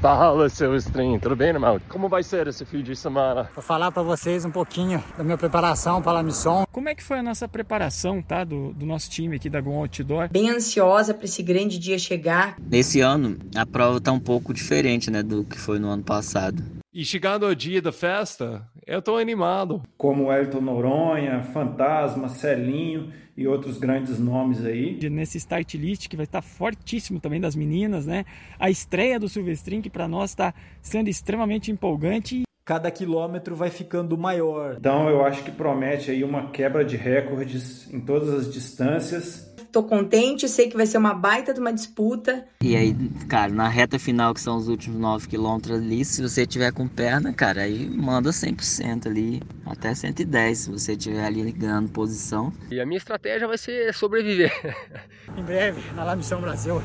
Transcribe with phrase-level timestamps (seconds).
[0.00, 1.78] Fala, seu stream, tudo bem, irmão?
[1.90, 3.50] Como vai ser esse fim de semana?
[3.54, 6.66] Vou falar para vocês um pouquinho da minha preparação para a missão.
[6.72, 9.78] Como é que foi a nossa preparação, tá, do, do nosso time aqui da Gon
[9.80, 10.30] Outdoor?
[10.30, 12.56] Bem ansiosa para esse grande dia chegar.
[12.58, 16.79] Nesse ano, a prova tá um pouco diferente, né, do que foi no ano passado.
[16.92, 19.80] E chegando ao dia da festa, eu tô animado.
[19.96, 24.98] Como Elton Noronha, Fantasma, Celinho e outros grandes nomes aí.
[25.08, 28.24] Nesse start list que vai estar fortíssimo também das meninas, né?
[28.58, 32.42] A estreia do Silvestrin, que para nós está sendo extremamente empolgante.
[32.64, 34.74] Cada quilômetro vai ficando maior.
[34.76, 39.82] Então eu acho que promete aí uma quebra de recordes em todas as distâncias tô
[39.82, 42.46] contente, sei que vai ser uma baita de uma disputa.
[42.62, 42.94] E aí,
[43.28, 46.86] cara, na reta final, que são os últimos 9 quilômetros ali, se você tiver com
[46.86, 52.52] perna, cara, aí manda 100% ali, até 110, se você tiver ali ganhando posição.
[52.70, 54.52] E a minha estratégia vai ser sobreviver.
[55.36, 56.82] em breve, na La Missão Brasil.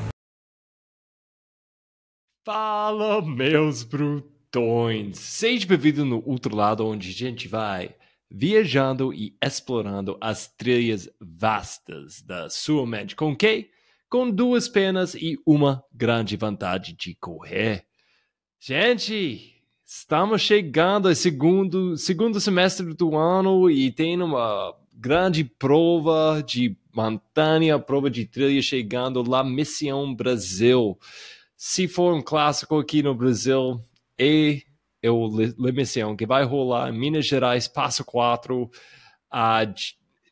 [2.44, 5.18] Fala, meus brutões!
[5.18, 7.94] Seja bem-vindo no outro lado onde a gente vai
[8.30, 13.16] viajando e explorando as trilhas vastas da sua mente.
[13.16, 13.70] Com que?
[14.08, 17.84] Com duas penas e uma grande vontade de correr.
[18.58, 26.76] Gente, estamos chegando ao segundo, segundo semestre do ano e tem uma grande prova de
[26.94, 30.98] montanha, prova de trilha chegando lá, Missão Brasil.
[31.56, 33.80] Se for um clássico aqui no Brasil,
[34.18, 34.62] é
[35.06, 38.64] é o Le Mission, que vai rolar em Minas Gerais, Passo 4.
[38.64, 38.70] Uh,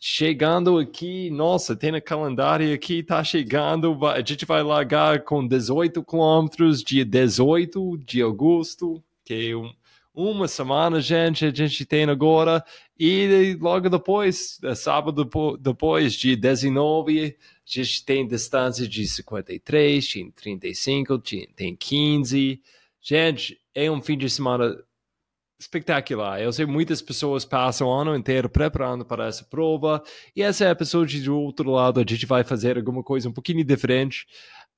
[0.07, 5.47] chegando aqui, nossa, tem no calendário aqui, tá chegando, vai, a gente vai largar com
[5.47, 9.73] 18 quilômetros, dia 18 de agosto, que é um,
[10.15, 12.63] uma semana, gente, a gente tem agora,
[13.01, 15.27] e logo depois, sábado
[15.59, 17.33] depois, dia 19, a
[17.65, 21.23] gente tem distância de 53, tem 35,
[21.57, 22.61] tem 15,
[23.01, 24.77] gente, é um fim de semana
[25.59, 26.41] espetacular.
[26.41, 30.03] Eu sei muitas pessoas passam o ano inteiro preparando para essa prova
[30.35, 33.33] e essa é a pessoa de outro lado a gente vai fazer alguma coisa um
[33.33, 34.27] pouquinho diferente.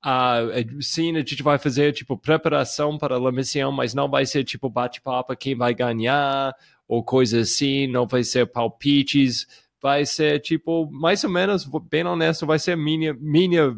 [0.05, 4.43] Uh, sim, a gente vai fazer tipo preparação para a missão, mas não vai ser
[4.43, 6.55] tipo bate-papo quem vai ganhar
[6.87, 9.47] ou coisa assim, não vai ser palpites,
[9.81, 13.75] vai ser tipo mais ou menos bem honesto, vai ser minha minha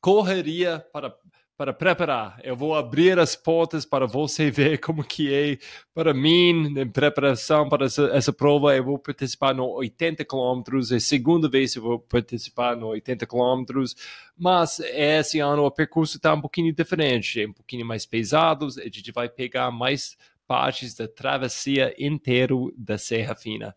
[0.00, 1.14] correria para
[1.62, 2.40] para preparar.
[2.42, 5.58] Eu vou abrir as portas para você ver como que é
[5.94, 8.74] para mim, em preparação para essa, essa prova.
[8.74, 13.24] Eu vou participar no 80 quilômetros, é a segunda vez eu vou participar no 80
[13.26, 13.94] quilômetros,
[14.36, 18.88] mas esse ano o percurso está um pouquinho diferente, é um pouquinho mais pesado, a
[18.88, 20.16] gente vai pegar mais
[20.48, 23.72] partes da travessia inteiro da Serra Fina.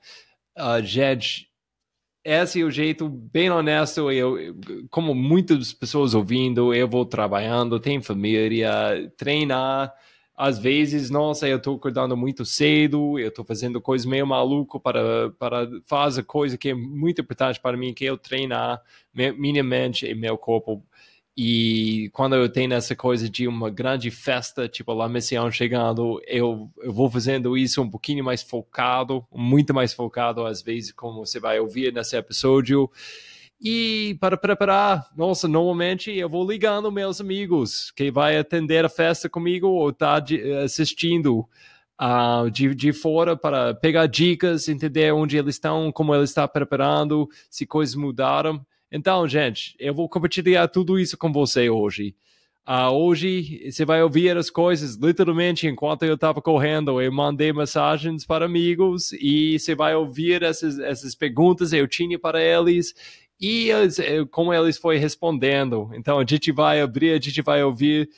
[0.57, 1.51] Uh, gente,
[2.25, 4.11] esse é o jeito bem honesto.
[4.11, 4.35] Eu,
[4.89, 8.69] como muitas pessoas ouvindo, eu vou trabalhando, tenho família,
[9.15, 9.93] treinar.
[10.35, 15.29] Às vezes, nossa, eu estou acordando muito cedo, eu estou fazendo coisas meio maluco para,
[15.37, 18.81] para fazer coisa que é muito importante para mim, que é eu treinar
[19.13, 20.83] minha mente e meu corpo
[21.37, 26.71] e quando eu tenho essa coisa de uma grande festa, tipo lá Missão chegando, eu,
[26.81, 31.37] eu vou fazendo isso um pouquinho mais focado, muito mais focado às vezes, como você
[31.37, 32.89] vai ouvir nesse episódio.
[33.61, 39.29] E para preparar, nossa, normalmente eu vou ligando meus amigos que vai atender a festa
[39.29, 40.23] comigo ou tá
[40.63, 41.45] assistindo
[42.01, 47.29] uh, de, de fora para pegar dicas, entender onde eles estão, como eles estão preparando,
[47.49, 48.65] se coisas mudaram.
[48.95, 52.15] Então, gente, eu vou compartilhar tudo isso com você hoje.
[52.65, 57.01] Uh, hoje você vai ouvir as coisas literalmente enquanto eu estava correndo.
[57.01, 62.41] Eu mandei mensagens para amigos e você vai ouvir essas, essas perguntas eu tinha para
[62.41, 62.95] eles
[63.37, 65.91] e eles, eh, como eles foram respondendo.
[65.93, 68.09] Então a gente vai abrir, a gente vai ouvir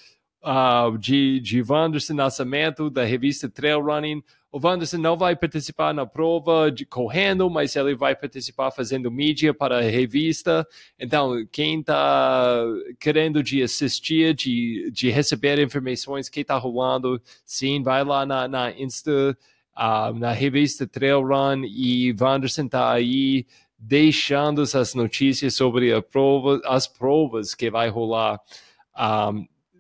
[0.43, 4.21] uh, de, de Wanderson Nascimento, da revista Trail Running,
[4.51, 9.53] o Wanderson não vai participar na prova de correndo, mas ele vai participar fazendo mídia
[9.53, 10.65] para a revista.
[10.97, 12.63] Então, quem está
[12.99, 18.71] querendo de assistir, de, de receber informações que está rolando, sim, vai lá na, na
[18.71, 19.37] Insta,
[19.75, 23.45] uh, na revista Trail Run e Wanderson está aí
[23.77, 28.39] deixando essas notícias sobre prova, as provas que vai rolar um,
[28.95, 29.31] ah,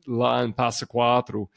[0.07, 1.49] lá em Passa 4.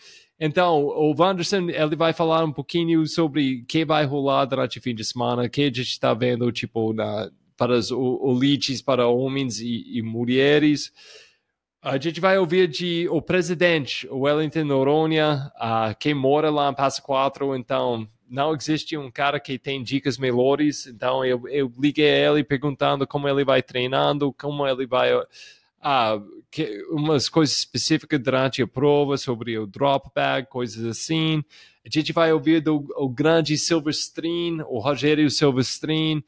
[0.42, 4.82] Então, o Wanderson, ele vai falar um pouquinho sobre o que vai rolar durante o
[4.82, 9.06] fim de semana, o que a gente está vendo, tipo, na, para os elites, para
[9.06, 10.90] homens e, e, mulheres.
[11.82, 17.02] A gente vai ouvir de o presidente, Wellington Noronha, uh, que mora lá em Passa
[17.02, 22.32] 4, então não existe um cara que tem dicas melhores, então eu, eu liguei a
[22.32, 25.14] ele perguntando como ele vai treinando, como ele vai...
[25.14, 31.44] Uh, que, umas coisas específicas durante a prova sobre o drop bag, coisas assim.
[31.84, 36.22] A gente vai ouvir do o grande Silverstream, o Rogério Silverstream.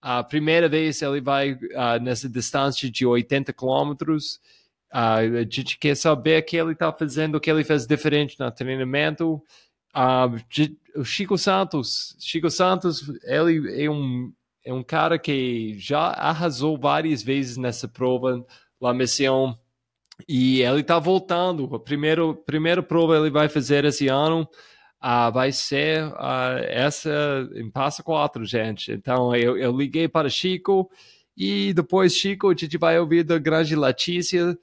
[0.00, 4.40] A primeira vez ele vai uh, nessa distância de 80 quilômetros.
[4.92, 8.38] Uh, a gente quer saber o que ele está fazendo, o que ele fez diferente
[8.38, 9.42] no treinamento.
[9.94, 14.32] Uh, o Chico Santos, Chico Santos, ele é um,
[14.64, 18.44] é um cara que já arrasou várias vezes nessa prova,
[18.80, 19.56] La Mission,
[20.26, 21.74] e ele está voltando.
[21.74, 24.48] A primeira, primeira prova ele vai fazer esse ano
[25.02, 28.92] uh, vai ser uh, essa em Passa 4, gente.
[28.92, 30.90] Então eu, eu liguei para Chico
[31.36, 34.56] e depois Chico a gente vai ouvir da grande Letícia,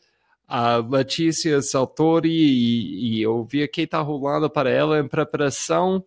[0.48, 6.04] a Letícia Saltori e, e eu o que está rolando para ela em preparação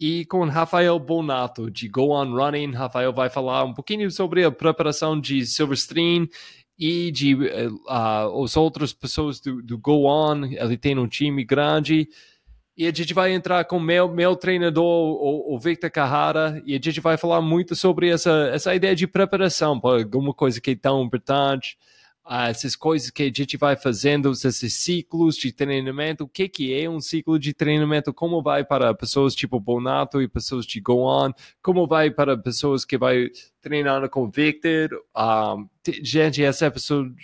[0.00, 2.72] e com Rafael Bonato de Go On Running.
[2.72, 6.28] Rafael vai falar um pouquinho sobre a preparação de Silverstream
[6.78, 7.90] e de uh,
[8.42, 10.44] as outras pessoas do, do Go On.
[10.44, 12.08] Ele tem um time grande
[12.76, 16.80] e a gente vai entrar com meu meu treinador, o, o Victor Carrara, e a
[16.80, 20.76] gente vai falar muito sobre essa essa ideia de preparação para alguma coisa que é
[20.76, 21.76] tão importante,
[22.30, 26.88] essas coisas que a gente vai fazendo, esses ciclos de treinamento, o que que é
[26.88, 31.32] um ciclo de treinamento, como vai para pessoas tipo Bonato e pessoas de Go On,
[31.62, 33.28] como vai para pessoas que vai
[33.60, 35.56] treinando com Victor, um, ah,
[36.02, 37.14] gente, essa episódio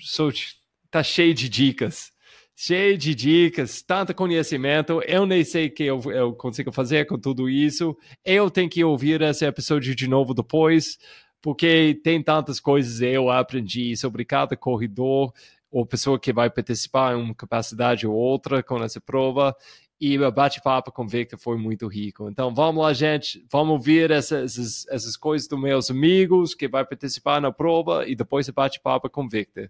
[0.86, 2.12] está cheio de dicas.
[2.56, 5.02] Cheio de dicas, tanto conhecimento.
[5.08, 7.96] Eu nem sei o que eu, eu, consigo fazer com tudo isso.
[8.24, 10.96] Eu tenho que ouvir esse episódio de novo depois,
[11.44, 15.30] porque tem tantas coisas eu aprendi sobre cada corredor
[15.70, 19.54] ou pessoa que vai participar em uma capacidade ou outra com essa prova.
[20.00, 22.30] E o bate-papo com o Victor foi muito rico.
[22.30, 23.44] Então vamos lá, gente.
[23.52, 28.16] Vamos ouvir essas, essas, essas coisas dos meus amigos que vai participar na prova e
[28.16, 29.68] depois o bate-papo com o Victor.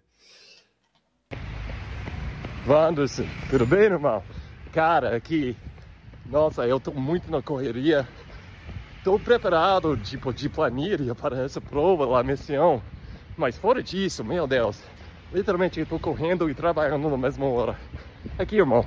[2.65, 4.23] Wanderson, tudo bem, irmão?
[4.71, 5.57] Cara, aqui,
[6.25, 8.07] nossa, eu tô muito na correria.
[9.05, 12.81] Tô preparado, tipo, de planilha para essa prova lá, missão.
[13.37, 14.81] Mas fora disso, meu Deus,
[15.31, 17.79] literalmente tô correndo e trabalhando na mesma hora.
[18.39, 18.83] Aqui, irmão,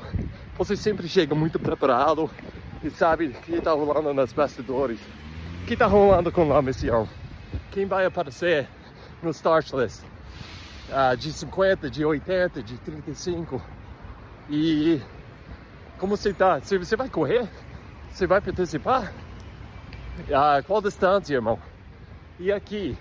[0.56, 2.28] você sempre chega muito preparado
[2.82, 4.98] e sabe o que tá rolando nas bastidores.
[5.62, 7.08] O que tá rolando com a missão?
[7.70, 8.66] Quem vai aparecer
[9.22, 10.02] no start list?
[10.88, 13.62] uh, de 50, de 80, de 35.
[14.50, 15.00] E
[15.98, 16.58] como você tá?
[16.58, 17.48] Você, você vai correr?
[18.10, 19.12] Você vai participar?
[20.26, 21.58] Uh, qual distância, irmão?
[22.40, 22.96] E aqui?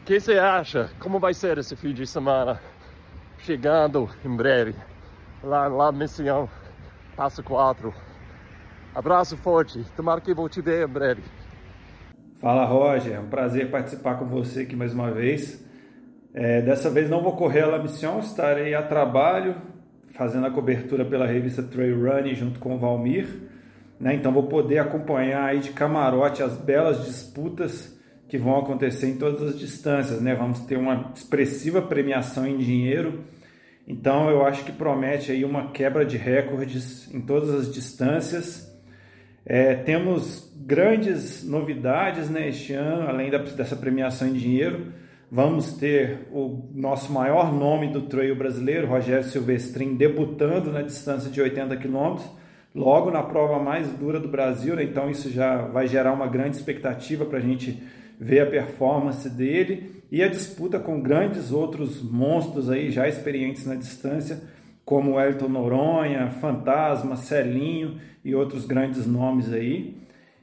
[0.00, 0.90] O que você acha?
[1.00, 2.60] Como vai ser esse fim de semana?
[3.38, 4.74] Chegando em breve.
[5.42, 6.48] Lá, lá Missão,
[7.16, 7.92] Passo 4.
[8.94, 9.84] Abraço forte.
[9.96, 11.22] Tomara que vou te ver em breve.
[12.40, 13.14] Fala, Roger.
[13.14, 15.64] É um prazer participar com você aqui mais uma vez.
[16.34, 19.56] É, dessa vez não vou correr a La Mission, estarei a trabalho,
[20.14, 23.51] fazendo a cobertura pela revista Trail Running junto com o Valmir.
[24.02, 24.16] Né?
[24.16, 27.96] Então vou poder acompanhar aí de camarote as belas disputas
[28.28, 30.20] que vão acontecer em todas as distâncias.
[30.20, 30.34] Né?
[30.34, 33.22] Vamos ter uma expressiva premiação em dinheiro.
[33.86, 38.68] Então eu acho que promete aí uma quebra de recordes em todas as distâncias.
[39.46, 44.92] É, temos grandes novidades né, este ano, além da, dessa premiação em dinheiro.
[45.30, 51.40] Vamos ter o nosso maior nome do trail brasileiro, Rogério Silvestrin, debutando na distância de
[51.40, 52.28] 80 quilômetros,
[52.74, 54.84] logo na prova mais dura do Brasil, né?
[54.84, 57.82] então isso já vai gerar uma grande expectativa para a gente
[58.18, 63.74] ver a performance dele e a disputa com grandes outros monstros aí já experientes na
[63.74, 64.42] distância,
[64.84, 69.96] como Elton Noronha, Fantasma, Celinho e outros grandes nomes aí.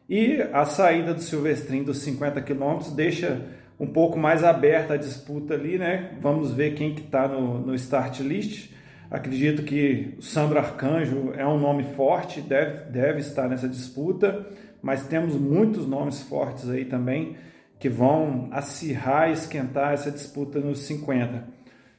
[0.09, 3.41] E a saída do Silvestrin dos 50 quilômetros deixa
[3.79, 6.17] um pouco mais aberta a disputa ali, né?
[6.19, 8.71] Vamos ver quem que está no, no start list.
[9.09, 14.45] Acredito que Sandro Arcanjo é um nome forte, deve, deve estar nessa disputa,
[14.83, 17.35] mas temos muitos nomes fortes aí também
[17.79, 21.43] que vão acirrar e esquentar essa disputa nos 50.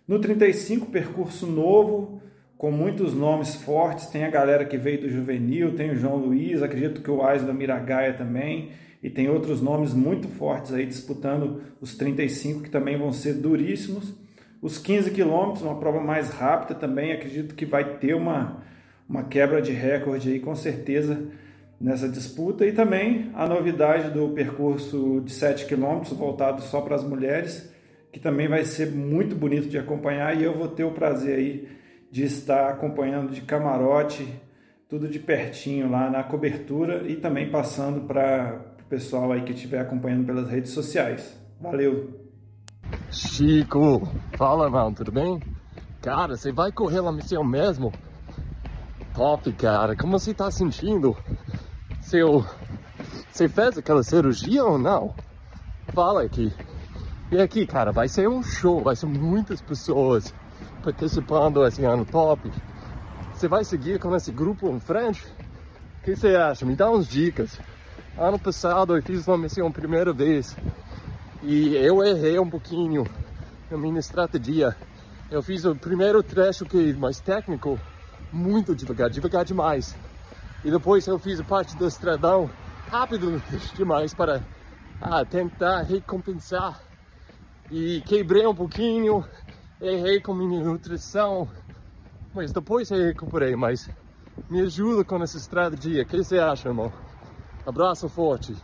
[0.07, 2.21] No 35, percurso novo,
[2.57, 6.63] com muitos nomes fortes, tem a galera que veio do juvenil, tem o João Luiz,
[6.63, 8.71] acredito que o Aisla Miragaia também,
[9.03, 14.15] e tem outros nomes muito fortes aí disputando os 35 que também vão ser duríssimos.
[14.63, 18.63] Os 15 quilômetros, uma prova mais rápida também, acredito que vai ter uma,
[19.09, 21.19] uma quebra de recorde aí com certeza
[21.81, 22.67] nessa disputa.
[22.67, 27.73] E também a novidade do percurso de 7 quilômetros voltado só para as mulheres,
[28.13, 31.69] que também vai ser muito bonito de acompanhar e eu vou ter o prazer aí
[32.11, 34.29] de estar acompanhando de camarote,
[34.89, 40.27] tudo de pertinho lá na cobertura e também passando para pessoal aí que estiver acompanhando
[40.27, 41.39] pelas redes sociais.
[41.61, 42.20] Valeu!
[43.11, 45.43] Chico, fala, mano, tudo bem?
[46.01, 47.93] Cara, você vai correr a missão mesmo?
[49.13, 49.97] Top, cara.
[49.97, 51.17] Como você tá sentindo?
[52.01, 52.47] Seu...
[53.29, 55.13] Você fez aquela cirurgia ou não?
[55.93, 56.53] Fala aqui.
[57.33, 58.81] E aqui, cara, vai ser um show.
[58.81, 60.33] Vai ser muitas pessoas
[60.81, 62.49] participando esse ano top.
[63.35, 65.27] Você vai seguir com esse grupo em frente?
[65.99, 66.65] O que você acha?
[66.65, 67.59] Me dá uns dicas.
[68.17, 70.57] Ano passado eu fiz uma missão primeira vez
[71.43, 73.07] e eu errei um pouquinho
[73.71, 74.77] na minha estratégia.
[75.31, 77.79] Eu fiz o primeiro trecho que é mais técnico,
[78.33, 79.97] muito devagar, devagar demais.
[80.65, 82.51] E depois eu fiz a parte do estradão
[82.91, 83.43] rápido
[83.75, 84.43] demais para
[85.01, 86.81] ah, tentar recompensar.
[87.71, 89.25] E quebrei um pouquinho,
[89.81, 91.49] errei com minha nutrição,
[92.35, 93.57] mas depois eu recuperei.
[93.57, 93.89] Mas
[94.51, 96.03] me ajuda com essa estratégia.
[96.03, 96.93] O que você acha, irmão?
[97.65, 98.55] Abraço forte.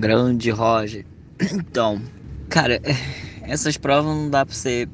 [0.00, 1.04] Grande Roger.
[1.52, 2.00] Então,
[2.48, 2.80] cara,
[3.42, 4.88] essas provas não dá pra ser.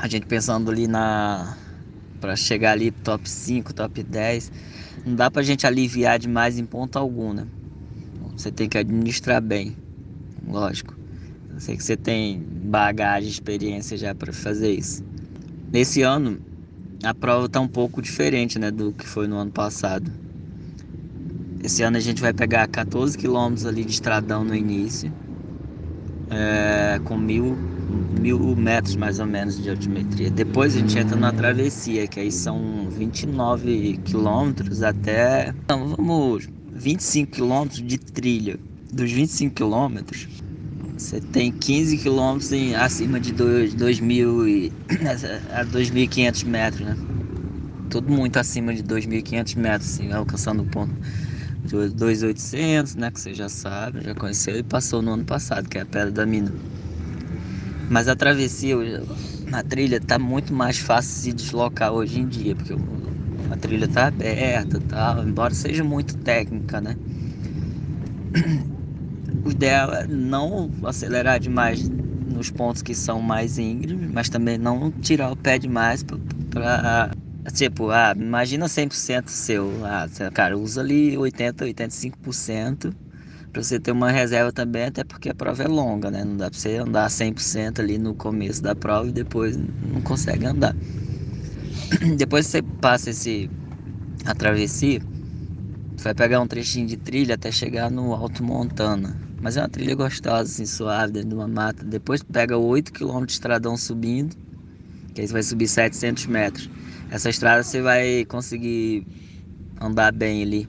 [0.00, 1.56] A gente pensando ali na.
[2.20, 4.50] Pra chegar ali top 5, top 10.
[5.06, 7.46] Não dá pra gente aliviar demais em ponto algum, né?
[8.36, 9.76] Você tem que administrar bem.
[10.44, 10.92] Lógico.
[11.54, 15.04] Eu sei que você tem bagagem, experiência já para fazer isso.
[15.72, 16.40] Nesse ano,
[17.04, 20.21] a prova tá um pouco diferente, né, do que foi no ano passado.
[21.62, 25.12] Esse ano a gente vai pegar 14 quilômetros ali de estradão no início,
[26.28, 27.56] é, com mil,
[28.20, 30.28] mil metros mais ou menos de altimetria.
[30.28, 35.54] Depois a gente entra na travessia, que aí são 29 quilômetros até.
[35.68, 38.58] Não, vamos 25 quilômetros de trilha.
[38.92, 40.26] Dos 25 quilômetros,
[40.98, 44.72] você tem 15 quilômetros acima de 2.000 e,
[45.54, 46.96] a 2.500 metros, né?
[47.88, 50.92] Tudo muito acima de 2.500 metros, assim, alcançando o ponto
[51.64, 53.10] 2.800, né?
[53.10, 56.10] Que você já sabe, já conheceu e passou no ano passado, que é a Pedra
[56.10, 56.52] da Mina.
[57.88, 58.76] Mas a travessia,
[59.52, 62.74] a trilha tá muito mais fácil de se deslocar hoje em dia, porque
[63.50, 66.96] a trilha tá aberta tal, embora seja muito técnica, né?
[69.44, 74.90] O ideal é não acelerar demais nos pontos que são mais íngremes, mas também não
[74.90, 76.02] tirar o pé demais
[76.50, 77.10] para
[77.50, 79.84] Tipo, ah, imagina 100% seu.
[79.84, 82.94] Ah, cara, usa ali 80, 85%
[83.52, 86.24] para você ter uma reserva também, até porque a prova é longa, né?
[86.24, 90.46] Não dá para você andar 100% ali no começo da prova e depois não consegue
[90.46, 90.74] andar.
[92.16, 93.50] depois você passa esse
[94.24, 95.00] a travessia,
[95.96, 99.16] você vai pegar um trechinho de trilha até chegar no Alto Montana.
[99.40, 101.84] Mas é uma trilha gostosa, assim, suave, dentro de uma mata.
[101.84, 104.34] Depois pega 8 km de estradão subindo,
[105.14, 106.70] que aí você vai subir 700 metros.
[107.12, 109.06] Essa estrada você vai conseguir
[109.78, 110.66] andar bem ali.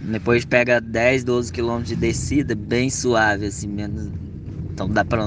[0.00, 4.12] Depois pega 10, 12 km de descida, bem suave, assim, menos.
[4.72, 5.26] Então dá pra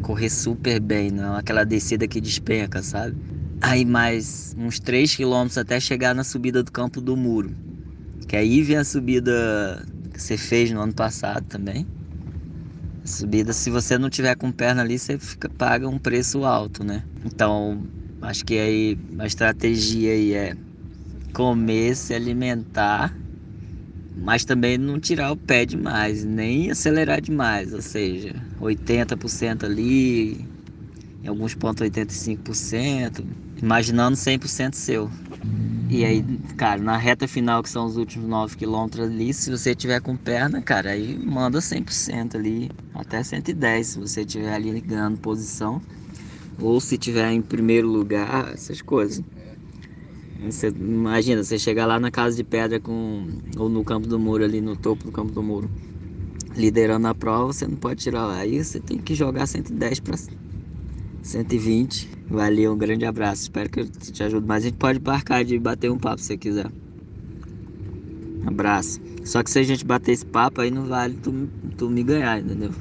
[0.00, 3.16] correr super bem, não é aquela descida que despenca, sabe?
[3.60, 7.52] Aí mais uns 3 km até chegar na subida do Campo do Muro.
[8.28, 11.84] Que aí vem a subida que você fez no ano passado também.
[13.02, 16.84] A subida, se você não tiver com perna ali, você fica, paga um preço alto,
[16.84, 17.02] né?
[17.24, 17.84] Então,
[18.22, 20.56] Acho que aí a estratégia aí é
[21.32, 23.12] comer, se alimentar,
[24.16, 30.34] mas também não tirar o pé demais, nem acelerar demais, ou seja, 80% ali,
[31.24, 33.24] em alguns pontos 85%,
[33.60, 35.10] imaginando 100% seu.
[35.90, 36.24] E aí,
[36.56, 40.16] cara, na reta final, que são os últimos 9 quilômetros ali, se você tiver com
[40.16, 45.82] perna, cara, aí manda 100% ali, até 110, se você tiver ali ganhando posição
[46.62, 49.22] ou se tiver em primeiro lugar, essas coisas.
[50.44, 54.42] Você, imagina, você chegar lá na casa de pedra com ou no campo do muro
[54.44, 55.70] ali no topo do campo do muro,
[56.56, 58.38] liderando a prova, você não pode tirar lá.
[58.38, 60.16] Aí você tem que jogar 110 para
[61.22, 62.10] 120.
[62.28, 63.42] Valeu, um grande abraço.
[63.42, 64.46] Espero que eu te ajude.
[64.46, 66.70] Mas a gente pode marcar de bater um papo se você quiser.
[68.44, 69.00] Abraço.
[69.24, 72.40] Só que se a gente bater esse papo aí não vale tu, tu me ganhar,
[72.40, 72.72] entendeu?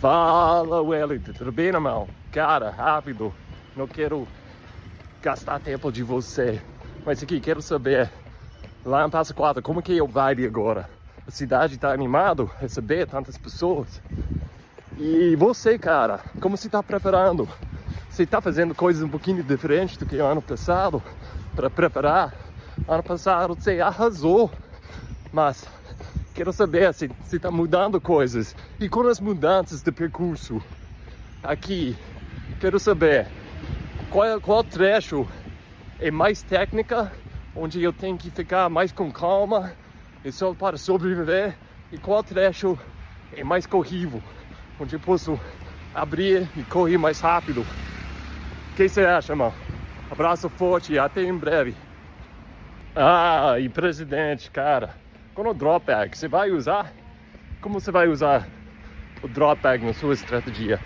[0.00, 2.08] Fala, Wellington, tudo bem, irmão?
[2.36, 3.32] Cara, rápido,
[3.74, 4.28] não quero
[5.22, 6.60] gastar tempo de você.
[7.02, 8.12] Mas aqui, quero saber,
[8.84, 10.86] lá em Passa Quatro, como que é o vibe agora?
[11.26, 14.02] A cidade tá animado, receber tantas pessoas?
[14.98, 17.48] E você, cara, como você tá preparando?
[18.10, 21.02] Você tá fazendo coisas um pouquinho diferentes do que ano passado
[21.54, 22.34] para preparar?
[22.86, 24.50] Ano passado você arrasou,
[25.32, 25.66] mas
[26.34, 28.54] Quero saber se está mudando coisas.
[28.78, 30.62] E com as mudanças de percurso
[31.42, 31.96] aqui,
[32.60, 33.26] quero saber
[34.10, 35.28] qual, qual trecho
[36.00, 37.12] é mais técnica,
[37.54, 39.72] onde eu tenho que ficar mais com calma
[40.24, 41.56] e só para sobreviver,
[41.92, 42.78] e qual trecho
[43.36, 44.22] é mais corrido,
[44.80, 45.38] onde eu posso
[45.94, 47.60] abrir e correr mais rápido.
[47.60, 49.52] O que você acha, irmão?
[50.10, 51.74] Abraço forte e até em breve.
[52.94, 54.94] Ah, e presidente, cara,
[55.34, 56.92] quando o drop bag, você vai usar?
[57.60, 58.48] Como você vai usar
[59.22, 60.80] o drop bag na sua estratégia?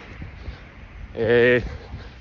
[1.14, 1.62] É,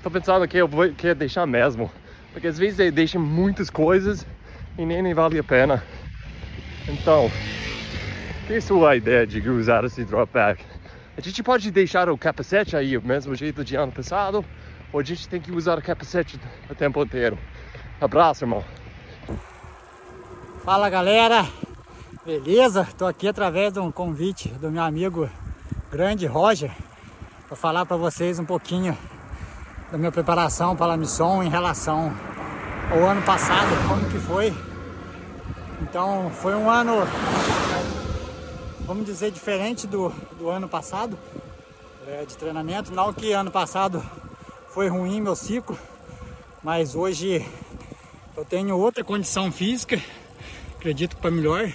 [0.02, 1.90] tô pensando que eu vou que deixar mesmo,
[2.32, 4.26] porque às vezes ele deixa muitas coisas
[4.76, 5.82] e nem, nem vale a pena.
[6.88, 7.30] Então,
[8.46, 10.60] que é sua ideia de usar esse drop bag?
[11.16, 14.44] A gente pode deixar o capacete aí, o mesmo jeito de ano passado,
[14.92, 17.38] ou a gente tem que usar o capacete o tempo inteiro?
[18.00, 18.64] Abraço, irmão.
[20.64, 21.46] Fala galera,
[22.24, 22.88] beleza?
[22.98, 25.30] Tô aqui através de um convite do meu amigo
[25.90, 26.72] grande Roger
[27.50, 28.96] para falar para vocês um pouquinho
[29.90, 32.16] da minha preparação para a missão em relação
[32.88, 34.54] ao ano passado, como que foi.
[35.82, 36.92] Então foi um ano
[38.86, 41.18] vamos dizer, diferente do, do ano passado
[42.06, 42.94] é, de treinamento.
[42.94, 44.00] Não que ano passado
[44.68, 45.76] foi ruim meu ciclo,
[46.62, 47.44] mas hoje
[48.36, 50.00] eu tenho outra condição física,
[50.78, 51.72] acredito que para melhor.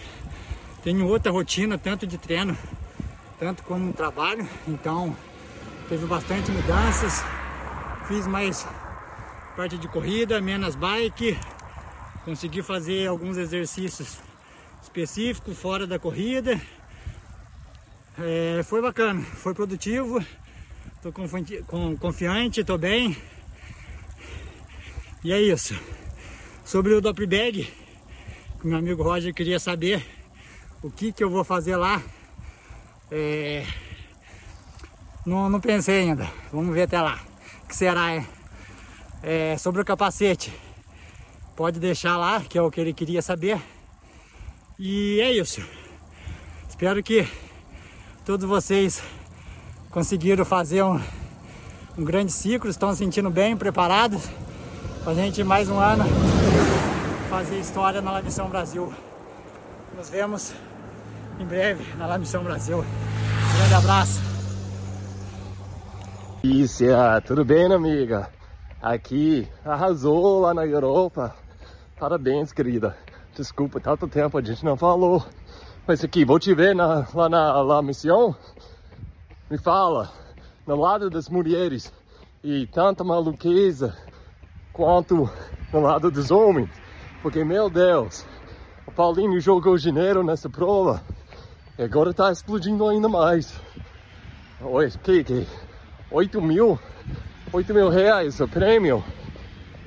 [0.82, 2.58] Tenho outra rotina, tanto de treino,
[3.38, 4.48] tanto como trabalho.
[4.66, 5.14] Então
[5.90, 7.24] teve bastante mudanças.
[8.08, 8.68] Fiz mais
[9.56, 11.38] parte de corrida, menos bike.
[12.24, 14.20] Consegui fazer alguns exercícios
[14.82, 16.60] específicos fora da corrida
[18.18, 20.24] é, foi bacana, foi produtivo,
[21.02, 23.16] tô confiante, tô bem.
[25.24, 25.78] E é isso.
[26.64, 27.68] Sobre o Dop Bag,
[28.64, 30.06] meu amigo Roger queria saber
[30.82, 32.02] o que, que eu vou fazer lá.
[33.12, 33.66] É,
[35.26, 37.20] não, não pensei ainda, vamos ver até lá.
[37.64, 38.26] O que será, é?
[39.24, 39.58] é?
[39.58, 40.54] Sobre o capacete,
[41.56, 43.60] pode deixar lá, que é o que ele queria saber.
[44.78, 45.66] E é isso.
[46.70, 47.28] Espero que
[48.26, 49.02] todos vocês
[49.90, 51.02] conseguiram fazer um,
[51.98, 54.30] um grande ciclo, estão se sentindo bem preparados
[55.04, 56.04] para a gente mais um ano
[57.30, 58.94] fazer história na La Missão Brasil.
[59.96, 60.54] Nos vemos
[61.40, 62.80] em breve na La Missão Brasil.
[62.80, 64.35] Um grande abraço.
[66.46, 66.84] Isso,
[67.26, 68.30] tudo bem, amiga?
[68.80, 71.34] Aqui, arrasou lá na Europa.
[72.00, 72.96] Parabéns, querida.
[73.36, 75.26] Desculpa, tanto tempo a gente não falou.
[75.88, 78.36] Mas aqui, vou te ver na, lá na lá missão.
[79.50, 80.12] Me fala,
[80.68, 81.92] no lado das mulheres
[82.44, 83.98] e tanta maluqueza
[84.72, 85.28] quanto
[85.74, 86.70] no lado dos homens.
[87.24, 88.24] Porque, meu Deus,
[88.86, 91.02] o Paulinho jogou dinheiro nessa prova
[91.76, 93.52] e agora tá explodindo ainda mais.
[94.62, 95.48] Oi, que que?
[96.12, 96.80] 8 mil?
[97.52, 99.04] 8 mil reais o prêmio?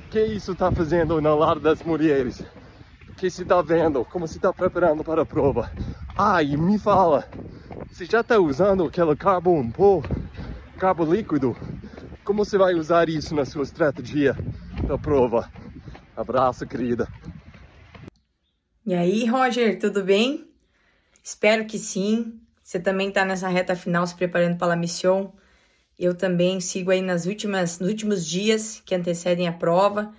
[0.09, 2.43] que isso tá fazendo no lado das mulheres?
[3.19, 5.69] que se está vendo, como se está preparando para a prova.
[6.41, 7.27] E me fala,
[7.91, 10.07] você já está usando aquele carbo pouco,
[10.77, 11.55] carbo líquido?
[12.23, 14.37] Como você vai usar isso na sua estratégia
[14.87, 15.51] da prova?
[16.15, 17.09] Abraço, querida.
[18.85, 20.49] E aí, Roger, tudo bem?
[21.21, 22.39] Espero que sim.
[22.63, 25.33] Você também está nessa reta final se preparando para a missão.
[25.99, 30.13] Eu também sigo aí nas últimas, nos últimos dias que antecedem a prova.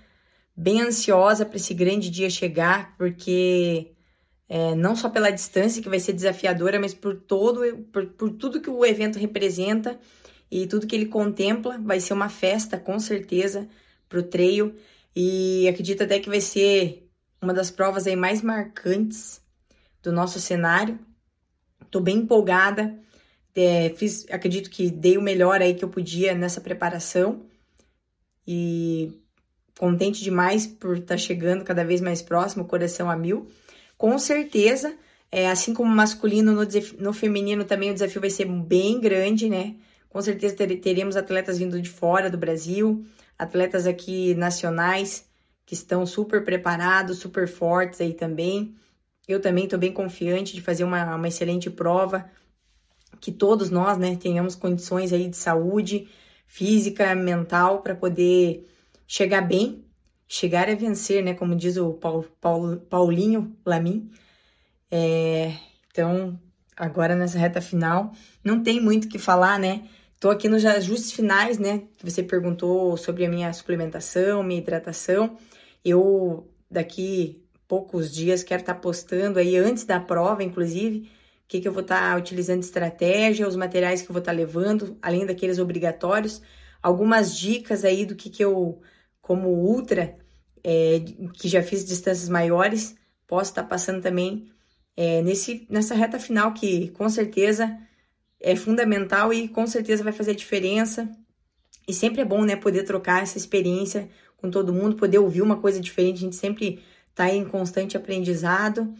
[0.54, 3.92] Bem ansiosa para esse grande dia chegar, porque
[4.46, 8.60] é, não só pela distância que vai ser desafiadora, mas por todo, por, por tudo
[8.60, 9.98] que o evento representa
[10.50, 13.66] e tudo que ele contempla, vai ser uma festa com certeza
[14.06, 14.74] para o trail
[15.16, 17.08] e acredito até que vai ser
[17.40, 19.40] uma das provas aí mais marcantes
[20.02, 20.98] do nosso cenário.
[21.80, 22.98] Estou bem empolgada,
[23.60, 27.42] é, fiz, acredito que dei o melhor aí que eu podia nessa preparação
[28.46, 29.12] e
[29.78, 33.48] contente demais por estar tá chegando cada vez mais próximo, coração a mil.
[33.96, 34.94] Com certeza,
[35.30, 36.62] é, assim como masculino, no,
[36.98, 39.76] no feminino também o desafio vai ser bem grande, né?
[40.08, 43.04] Com certeza ter, teremos atletas vindo de fora do Brasil,
[43.38, 45.28] atletas aqui nacionais
[45.64, 48.74] que estão super preparados, super fortes aí também.
[49.28, 52.28] Eu também estou bem confiante de fazer uma, uma excelente prova,
[53.20, 56.08] que todos nós, né, tenhamos condições aí de saúde
[56.46, 58.66] física, mental para poder
[59.06, 59.84] chegar bem,
[60.26, 61.34] chegar a vencer, né?
[61.34, 64.10] Como diz o Paul, Paul, Paulinho Lamin.
[64.90, 65.54] É,
[65.90, 66.40] então,
[66.76, 69.88] agora nessa reta final, não tem muito o que falar, né?
[70.18, 71.84] Tô aqui nos ajustes finais, né?
[72.02, 75.36] Você perguntou sobre a minha suplementação, minha hidratação.
[75.84, 81.08] Eu, daqui poucos dias, quero estar tá postando aí, antes da prova, inclusive,
[81.50, 84.30] que, que eu vou estar tá utilizando de estratégia, os materiais que eu vou estar
[84.30, 86.40] tá levando, além daqueles obrigatórios,
[86.80, 88.80] algumas dicas aí do que, que eu
[89.20, 90.16] como ultra,
[90.62, 91.00] é,
[91.34, 92.94] que já fiz distâncias maiores,
[93.26, 94.48] posso estar passando também
[94.96, 97.76] é, nesse, nessa reta final que com certeza
[98.38, 101.10] é fundamental e com certeza vai fazer diferença.
[101.88, 105.56] E sempre é bom, né, poder trocar essa experiência com todo mundo, poder ouvir uma
[105.56, 106.18] coisa diferente.
[106.18, 106.80] A gente sempre
[107.12, 108.94] tá aí em constante aprendizado.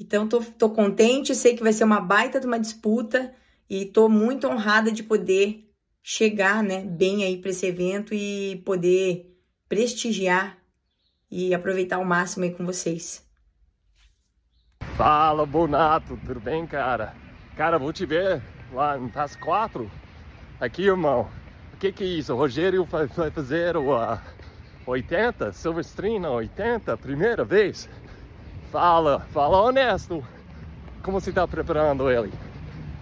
[0.00, 3.32] Então, tô, tô contente, sei que vai ser uma baita de uma disputa
[3.68, 5.68] e tô muito honrada de poder
[6.02, 9.36] chegar, né, bem aí para esse evento e poder
[9.68, 10.56] prestigiar
[11.30, 13.26] e aproveitar ao máximo aí com vocês.
[14.96, 17.14] Fala, Bonato, tudo bem, cara?
[17.56, 19.90] Cara, vou te ver lá PAS 4.
[20.60, 21.28] Aqui, irmão.
[21.74, 22.32] O que que é isso?
[22.32, 24.18] O Rogério vai, vai fazer o uh,
[24.86, 25.52] 80?
[25.52, 26.96] Silverstream 80?
[26.96, 27.88] Primeira vez?
[28.70, 30.22] Fala, fala honesto.
[31.02, 32.30] Como você está preparando ele?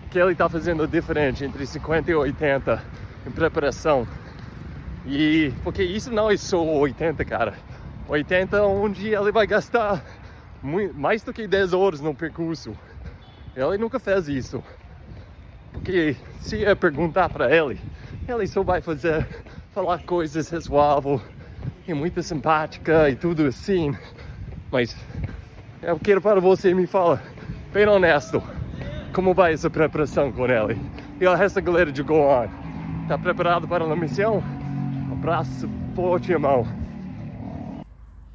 [0.07, 2.83] O que ele está fazendo diferente entre 50 e 80
[3.26, 4.07] em preparação?
[5.05, 7.55] E porque isso não é só 80, cara.
[8.09, 10.05] 80 um dia ele vai gastar
[10.62, 12.72] muito, mais do que 10 horas no percurso.
[13.57, 14.62] Ele nunca fez isso.
[15.72, 17.81] Porque se eu perguntar para ele,
[18.29, 19.26] ele só vai fazer,
[19.74, 21.20] falar coisas razoáveis
[21.88, 23.96] e muito simpática e tudo assim.
[24.70, 24.96] Mas
[25.83, 27.23] eu quero para você me fala,
[27.73, 28.43] bem honesto,
[29.12, 30.79] como vai essa preparação com ele?
[31.21, 32.49] E o resto da galera de Goan,
[33.09, 34.43] tá preparado para a missão?
[35.12, 36.67] Abraço forte, irmão.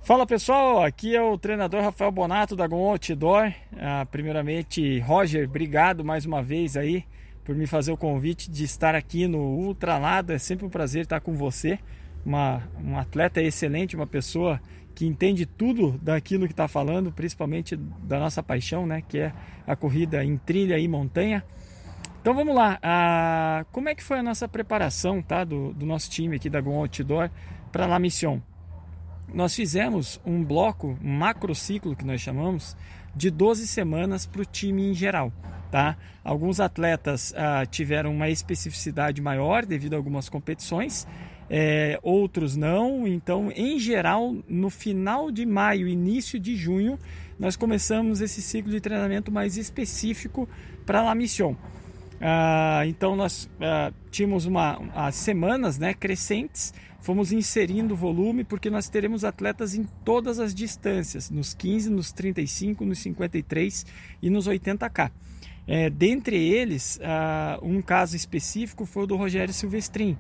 [0.03, 3.53] Fala pessoal, aqui é o treinador Rafael Bonato da Gon Outdoor.
[3.77, 7.05] Ah, primeiramente, Roger, obrigado mais uma vez aí
[7.43, 10.33] por me fazer o convite de estar aqui no Ultralado.
[10.33, 11.77] É sempre um prazer estar com você.
[12.25, 14.59] Uma, um atleta excelente, uma pessoa
[14.93, 19.01] que entende tudo daquilo que está falando, principalmente da nossa paixão, né?
[19.01, 19.33] Que é
[19.65, 21.43] a corrida em trilha e montanha.
[22.21, 22.77] Então vamos lá.
[22.83, 25.43] Ah, como é que foi a nossa preparação, tá?
[25.43, 27.29] Do, do nosso time aqui da Gon Outdoor
[27.71, 28.41] para La Mission?
[29.33, 32.75] nós fizemos um bloco, um macrociclo que nós chamamos,
[33.15, 35.31] de 12 semanas para o time em geral.
[35.69, 35.95] Tá?
[36.23, 41.07] Alguns atletas ah, tiveram uma especificidade maior devido a algumas competições,
[41.53, 43.05] é, outros não.
[43.05, 46.97] Então, em geral, no final de maio, início de junho,
[47.37, 50.47] nós começamos esse ciclo de treinamento mais específico
[50.85, 51.53] para La Mission.
[52.21, 58.87] Ah, então, nós ah, tínhamos uma, as semanas né, crescentes fomos inserindo volume porque nós
[58.87, 63.85] teremos atletas em todas as distâncias, nos 15, nos 35, nos 53
[64.21, 65.11] e nos 80K.
[65.67, 70.17] É, dentre eles, uh, um caso específico foi o do Rogério Silvestrin,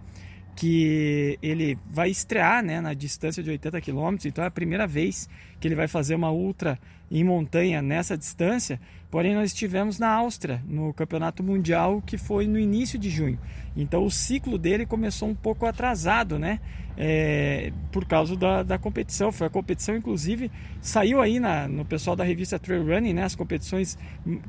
[0.55, 5.29] que ele vai estrear né, na distância de 80 km, então é a primeira vez
[5.59, 6.77] que ele vai fazer uma ultra
[7.09, 8.79] em montanha nessa distância.
[9.09, 13.37] Porém, nós estivemos na Áustria, no Campeonato Mundial, que foi no início de junho.
[13.75, 16.61] Então, o ciclo dele começou um pouco atrasado, né?
[16.97, 19.31] É, por causa da, da competição.
[19.31, 23.23] Foi a competição, inclusive, saiu aí na, no pessoal da revista Trail Running, né?
[23.23, 23.97] As competições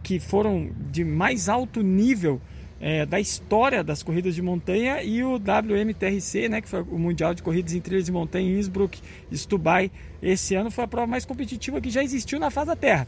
[0.03, 2.41] que foram de mais alto nível
[2.83, 7.33] é, da história das corridas de montanha e o WMTRC, né, que foi o Mundial
[7.33, 9.01] de Corridas em Trilhas de Montanha em Innsbruck,
[9.33, 9.89] Stubai,
[10.21, 13.07] esse ano foi a prova mais competitiva que já existiu na face da Terra.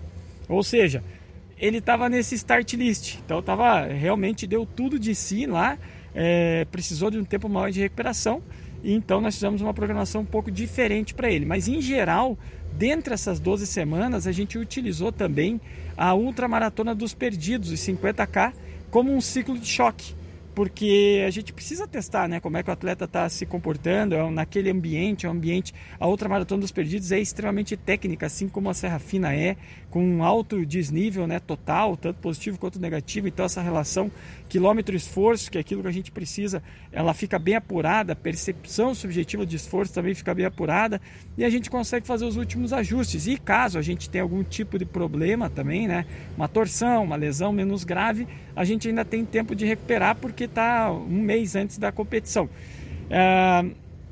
[0.48, 1.02] Ou seja,
[1.58, 5.76] ele estava nesse start list, então tava, realmente deu tudo de si lá,
[6.14, 8.40] é, precisou de um tempo maior de recuperação,
[8.80, 11.44] e então nós fizemos uma programação um pouco diferente para ele.
[11.44, 12.38] Mas em geral,
[12.74, 15.60] dentre essas 12 semanas, a gente utilizou também
[15.96, 18.52] a ultramaratona dos perdidos, os 50K,
[18.94, 20.14] como um ciclo de choque,
[20.54, 24.30] porque a gente precisa testar, né, como é que o atleta está se comportando é
[24.30, 25.74] naquele ambiente, é um ambiente.
[25.98, 29.56] A outra maratona dos perdidos é extremamente técnica, assim como a Serra Fina é,
[29.94, 33.28] com um alto desnível, né, total, tanto positivo quanto negativo.
[33.28, 34.10] Então essa relação
[34.48, 39.46] quilômetro-esforço, que é aquilo que a gente precisa, ela fica bem apurada, a percepção subjetiva
[39.46, 41.00] de esforço também fica bem apurada
[41.38, 43.28] e a gente consegue fazer os últimos ajustes.
[43.28, 46.04] E caso a gente tenha algum tipo de problema também, né,
[46.36, 48.26] uma torção, uma lesão menos grave,
[48.56, 52.50] a gente ainda tem tempo de recuperar porque está um mês antes da competição.
[53.08, 53.64] É,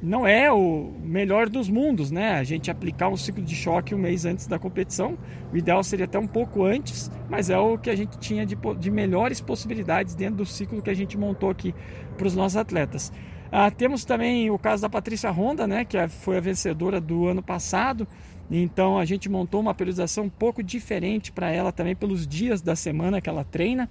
[0.02, 2.32] não é o melhor dos mundos, né?
[2.32, 5.16] A gente aplicar um ciclo de choque um mês antes da competição.
[5.52, 8.58] O ideal seria até um pouco antes, mas é o que a gente tinha de,
[8.78, 11.72] de melhores possibilidades dentro do ciclo que a gente montou aqui
[12.18, 13.12] para os nossos atletas.
[13.52, 15.84] Ah, temos também o caso da Patrícia Honda, né?
[15.84, 18.08] Que foi a vencedora do ano passado.
[18.50, 22.74] Então a gente montou uma periodização um pouco diferente para ela também pelos dias da
[22.74, 23.88] semana que ela treina.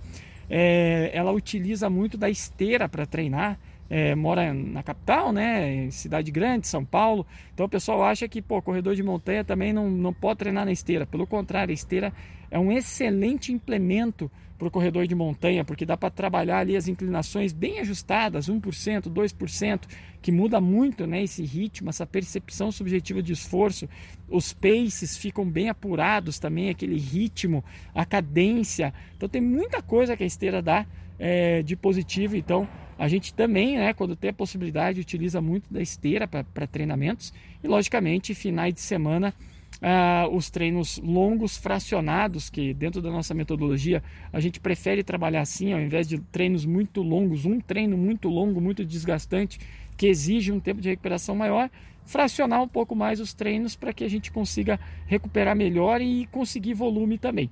[0.49, 3.57] É, ela utiliza muito da esteira para treinar
[3.93, 7.27] é, mora na capital, né, cidade grande, São Paulo.
[7.53, 10.71] Então o pessoal acha que, pô, corredor de montanha também não, não pode treinar na
[10.71, 11.05] esteira.
[11.05, 12.13] Pelo contrário, a esteira
[12.49, 16.87] é um excelente implemento para o corredor de montanha, porque dá para trabalhar ali as
[16.87, 19.81] inclinações bem ajustadas, 1%, 2%,
[20.21, 23.89] que muda muito né, esse ritmo, essa percepção subjetiva de esforço.
[24.29, 27.61] Os paces ficam bem apurados também, aquele ritmo,
[27.93, 28.93] a cadência.
[29.17, 30.85] Então tem muita coisa que a esteira dá
[31.19, 32.37] é, de positivo.
[32.37, 32.69] Então
[33.01, 37.33] A gente também, né, quando tem a possibilidade, utiliza muito da esteira para treinamentos
[37.63, 39.33] e, logicamente, finais de semana
[39.81, 45.73] uh, os treinos longos fracionados, que dentro da nossa metodologia a gente prefere trabalhar assim,
[45.73, 49.59] ao invés de treinos muito longos, um treino muito longo, muito desgastante,
[49.97, 51.71] que exige um tempo de recuperação maior,
[52.05, 56.75] fracionar um pouco mais os treinos para que a gente consiga recuperar melhor e conseguir
[56.75, 57.49] volume também.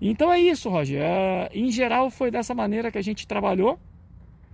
[0.00, 1.00] Então é isso, Roger.
[1.00, 3.78] Uh, em geral foi dessa maneira que a gente trabalhou.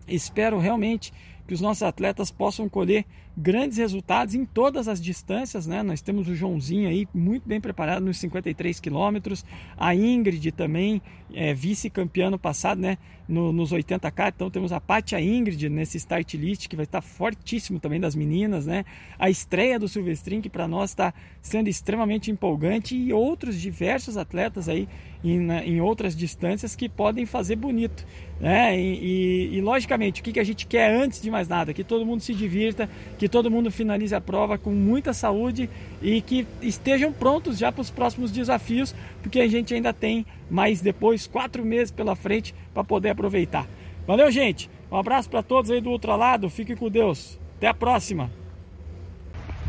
[0.07, 1.13] Espero realmente
[1.47, 3.05] que os nossos atletas possam colher
[3.37, 5.83] grandes resultados em todas as distâncias, né?
[5.83, 9.45] Nós temos o Joãozinho aí muito bem preparado nos 53 quilômetros,
[9.77, 11.03] a Ingrid também
[11.35, 12.97] é, vice-campeã no passado, né?
[13.29, 17.81] No, nos 80k, então temos a Pátia Ingrid nesse start list que vai estar fortíssimo
[17.81, 18.85] também das meninas, né?
[19.19, 24.69] A estreia do Silvestrin que para nós está sendo extremamente empolgante e outros diversos atletas
[24.69, 24.89] aí
[25.25, 28.07] em, em outras distâncias que podem fazer bonito,
[28.41, 28.79] né?
[28.79, 31.83] E, e, e logicamente o que, que a gente quer antes de mais nada, que
[31.83, 35.69] todo mundo se divirta, que que todo mundo finalize a prova com muita saúde
[36.01, 40.81] e que estejam prontos já para os próximos desafios, porque a gente ainda tem mais
[40.81, 43.67] depois quatro meses pela frente para poder aproveitar.
[44.07, 44.71] Valeu, gente!
[44.93, 47.37] Um abraço para todos aí do outro lado, fiquem com Deus.
[47.57, 48.31] Até a próxima!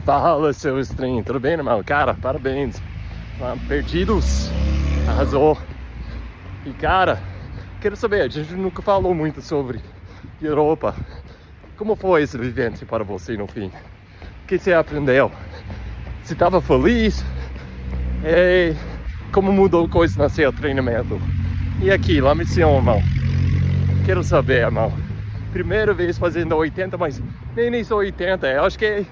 [0.06, 1.84] Fala, seu estranho, tudo bem, irmão?
[1.84, 2.80] Cara, parabéns.
[3.68, 4.52] Perdidos,
[5.10, 5.58] arrasou.
[6.64, 7.20] E cara,
[7.82, 9.82] quero saber, a gente nunca falou muito sobre
[10.40, 10.94] Europa.
[11.78, 13.68] Como foi essa vivência para você no fim?
[13.68, 15.32] O que você aprendeu?
[16.24, 17.24] Você estava feliz?
[18.26, 18.74] E
[19.32, 21.22] como mudou coisas no seu treinamento?
[21.80, 23.00] E aqui, lá missão, irmão.
[24.08, 24.92] Quero saber, irmão.
[25.52, 27.22] Primeira vez fazendo 80, mas
[27.56, 28.48] nem nem só 80.
[28.48, 29.06] Eu acho que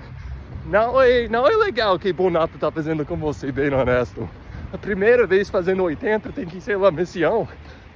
[0.65, 4.27] não é, não é legal que Bonato tá fazendo com você, bem honesto.
[4.73, 7.47] A primeira vez fazendo 80 tem que ser lá missão.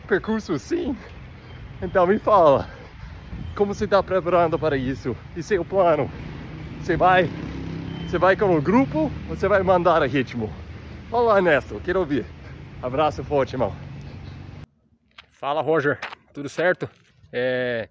[0.08, 0.96] Percurso assim.
[1.82, 2.79] Então me fala
[3.56, 5.16] como você está preparando para isso?
[5.36, 6.10] E seu plano?
[6.80, 7.30] Você vai,
[8.08, 10.52] você vai com o grupo ou você vai mandar a ritmo?
[11.10, 12.26] Fala, Ernesto, quero ouvir.
[12.82, 13.76] Abraço forte, irmão.
[15.32, 16.00] Fala, Roger.
[16.34, 16.90] Tudo certo?
[17.32, 17.90] É,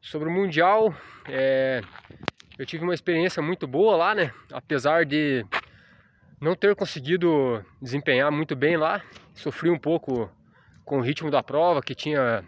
[0.00, 0.94] sobre o Mundial,
[1.28, 1.80] é,
[2.58, 4.32] eu tive uma experiência muito boa lá, né?
[4.52, 5.44] Apesar de
[6.40, 9.02] não ter conseguido desempenhar muito bem lá,
[9.34, 10.30] sofri um pouco
[10.84, 12.44] com o ritmo da prova, que tinha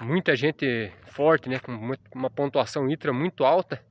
[0.00, 1.72] muita gente forte, né, com
[2.14, 3.84] uma pontuação ITRA muito alta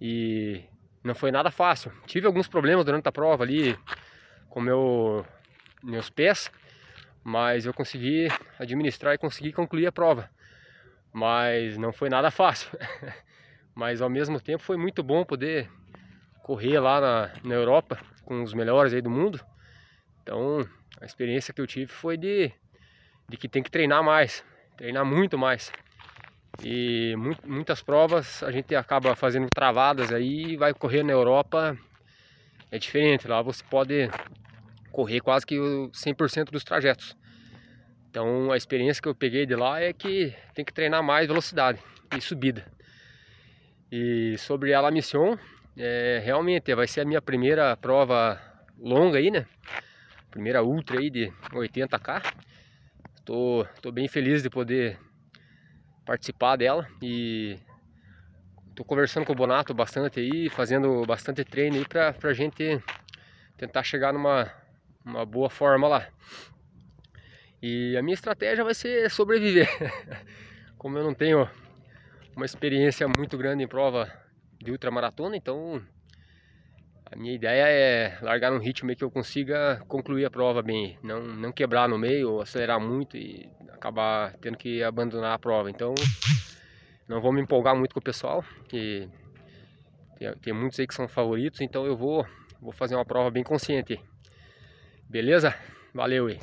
[0.00, 0.62] e
[1.02, 1.92] não foi nada fácil.
[2.06, 3.76] Tive alguns problemas durante a prova ali
[4.48, 5.24] com meu,
[5.82, 6.50] meus pés,
[7.24, 10.30] mas eu consegui administrar e consegui concluir a prova.
[11.12, 12.70] Mas não foi nada fácil.
[13.74, 15.70] mas ao mesmo tempo foi muito bom poder
[16.42, 19.40] correr lá na, na Europa com os melhores aí do mundo.
[20.22, 20.66] Então
[21.00, 22.50] a experiência que eu tive foi de,
[23.28, 24.44] de que tem que treinar mais,
[24.76, 25.72] treinar muito mais.
[26.62, 31.76] E muitas provas a gente acaba fazendo travadas aí e vai correr na Europa
[32.70, 34.10] é diferente, lá você pode
[34.90, 37.16] correr quase que 100% dos trajetos.
[38.10, 41.78] Então a experiência que eu peguei de lá é que tem que treinar mais velocidade
[42.16, 42.66] e subida.
[43.90, 45.38] E sobre a La Mission,
[45.76, 48.40] é, realmente vai ser a minha primeira prova
[48.78, 49.46] longa aí, né?
[50.30, 52.22] Primeira ultra aí de 80k.
[53.26, 54.96] Tô, tô bem feliz de poder
[56.04, 57.58] participar dela e
[58.72, 62.80] tô conversando com o Bonato bastante aí, fazendo bastante treino aí pra, pra gente
[63.56, 64.48] tentar chegar numa
[65.04, 66.08] uma boa forma lá.
[67.60, 69.68] E a minha estratégia vai ser sobreviver.
[70.78, 71.50] Como eu não tenho
[72.36, 74.08] uma experiência muito grande em prova
[74.62, 75.82] de ultramaratona, então
[77.10, 81.20] a minha ideia é largar num ritmo que eu consiga concluir a prova bem, não,
[81.22, 85.70] não quebrar no meio, acelerar muito e acabar tendo que abandonar a prova.
[85.70, 85.94] Então,
[87.08, 89.08] não vou me empolgar muito com o pessoal, que
[90.18, 92.26] tem, tem muitos aí que são favoritos, então eu vou,
[92.60, 94.00] vou fazer uma prova bem consciente.
[95.08, 95.54] Beleza?
[95.94, 96.40] Valeu aí.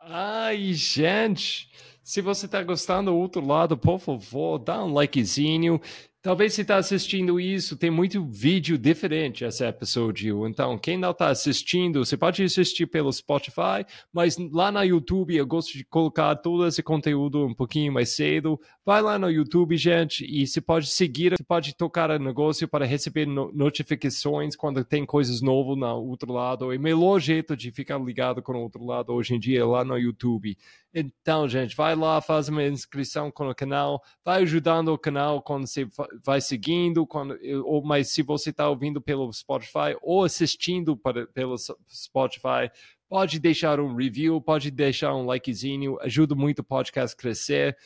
[0.00, 1.70] Ai, gente,
[2.02, 5.80] se você está gostando do outro lado, por favor, dá um likezinho,
[6.24, 10.48] Talvez você está assistindo isso, tem muito vídeo diferente esse episódio.
[10.48, 15.46] Então, quem não está assistindo, você pode assistir pelo Spotify, mas lá no YouTube eu
[15.46, 18.58] gosto de colocar todo esse conteúdo um pouquinho mais cedo.
[18.86, 22.86] Vai lá no YouTube, gente, e você pode seguir, você pode tocar o negócio para
[22.86, 26.72] receber no notificações quando tem coisas novas no outro lado.
[26.72, 29.64] E o melhor jeito de ficar ligado com o outro lado hoje em dia é
[29.64, 30.56] lá no YouTube.
[30.94, 35.66] Então, gente, vai lá, faz uma inscrição com o canal, vai ajudando o canal quando
[35.66, 35.88] você
[36.22, 41.56] vai seguindo, quando, ou, mas se você está ouvindo pelo Spotify ou assistindo para, pelo
[41.90, 42.70] Spotify,
[43.08, 47.76] pode deixar um review, pode deixar um likezinho, ajuda muito o podcast crescer.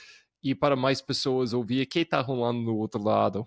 [0.42, 3.46] e para mais pessoas ouvir o que está rolando no outro lado.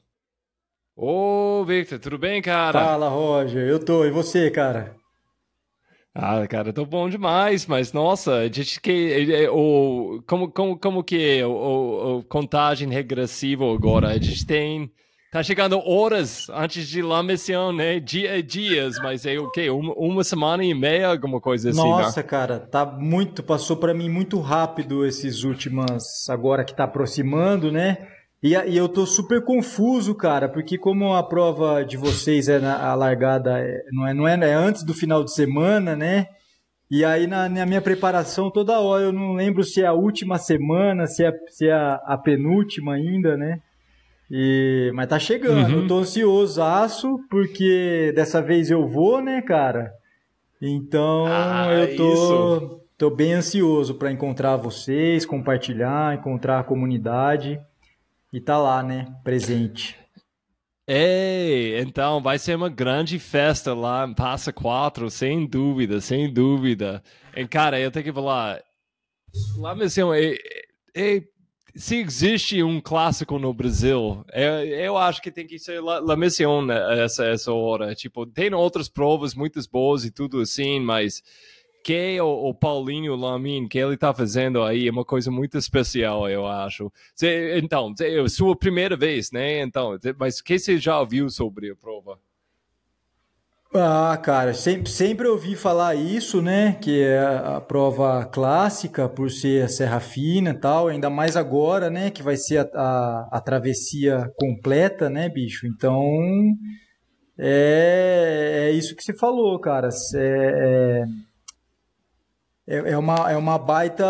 [0.95, 2.79] Ô, Victor, tudo bem, cara?
[2.79, 3.67] Fala, Roger.
[3.67, 4.05] Eu tô.
[4.05, 4.95] E você, cara?
[6.13, 11.39] Ah, cara, tô bom demais, mas nossa, a gente que o como como como que
[11.39, 14.10] é o, o contagem regressiva agora?
[14.10, 14.91] A gente tem
[15.32, 18.02] tá chegando horas antes de La Mission, né?
[18.02, 19.69] Dia, dias, mas é o quê?
[19.69, 21.88] Uma, uma semana e meia, alguma coisa assim, né?
[21.88, 22.28] Nossa, né?
[22.28, 28.06] cara, tá muito, passou para mim muito rápido esses últimas, agora que tá aproximando, né?
[28.43, 32.89] E, e, eu tô super confuso, cara, porque como a prova de vocês é na,
[32.89, 36.27] a largada, é, não é, não é, é antes do final de semana, né?
[36.89, 40.39] E aí na, na, minha preparação toda hora eu não lembro se é a última
[40.39, 43.62] semana, se é, se é a, a penúltima ainda, né?
[44.30, 45.82] E, mas tá chegando, uhum.
[45.84, 49.91] eu tô ansioso, aço, porque dessa vez eu vou, né, cara?
[50.60, 57.60] Então ah, eu tô, tô bem ansioso para encontrar vocês, compartilhar, encontrar a comunidade
[58.31, 59.13] e tá lá, né?
[59.23, 59.99] Presente.
[60.87, 67.03] Ei, então vai ser uma grande festa lá em Passa 4, sem dúvida, sem dúvida.
[67.35, 68.61] E, cara, eu tenho que falar,
[69.57, 70.35] lá mesmo, é,
[70.95, 71.23] é,
[71.75, 76.15] se existe um clássico no Brasil, eu, eu acho que tem que ser La, La
[76.17, 77.95] Mission né, essa, essa hora.
[77.95, 81.23] Tipo, tem outras provas muitas boas e tudo assim, mas
[81.83, 86.29] que o, o Paulinho Lamin, que ele está fazendo aí, é uma coisa muito especial,
[86.29, 86.91] eu acho.
[87.55, 89.61] Então, é sua primeira vez, né?
[89.61, 92.19] Então, mas o que você já ouviu sobre a prova?
[93.73, 96.73] Ah, cara, sempre, sempre ouvi falar isso, né?
[96.81, 101.89] Que é a prova clássica, por ser a Serra Fina e tal, ainda mais agora,
[101.89, 102.11] né?
[102.11, 105.65] Que vai ser a, a, a travessia completa, né, bicho?
[105.65, 106.03] Então,
[107.39, 109.87] é, é isso que você falou, cara.
[110.15, 111.30] É, é
[112.71, 114.05] é, é, uma, é uma baita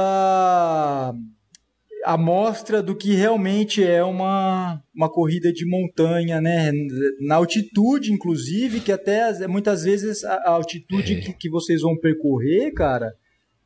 [2.06, 6.72] amostra do que realmente é uma, uma corrida de montanha, né?
[7.22, 11.20] Na altitude, inclusive, que até muitas vezes a, altitude é.
[11.22, 13.12] que, que vocês vão percorrer, cara,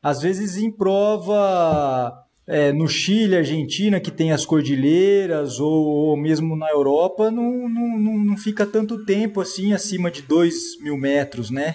[0.02, 2.14] às vezes em prova
[2.46, 8.24] é, no Chile, Argentina, que tem as cordilheiras, ou, ou mesmo na Europa, não, não,
[8.24, 11.74] não, fica tanto tempo assim acima de 2 mil metros, né?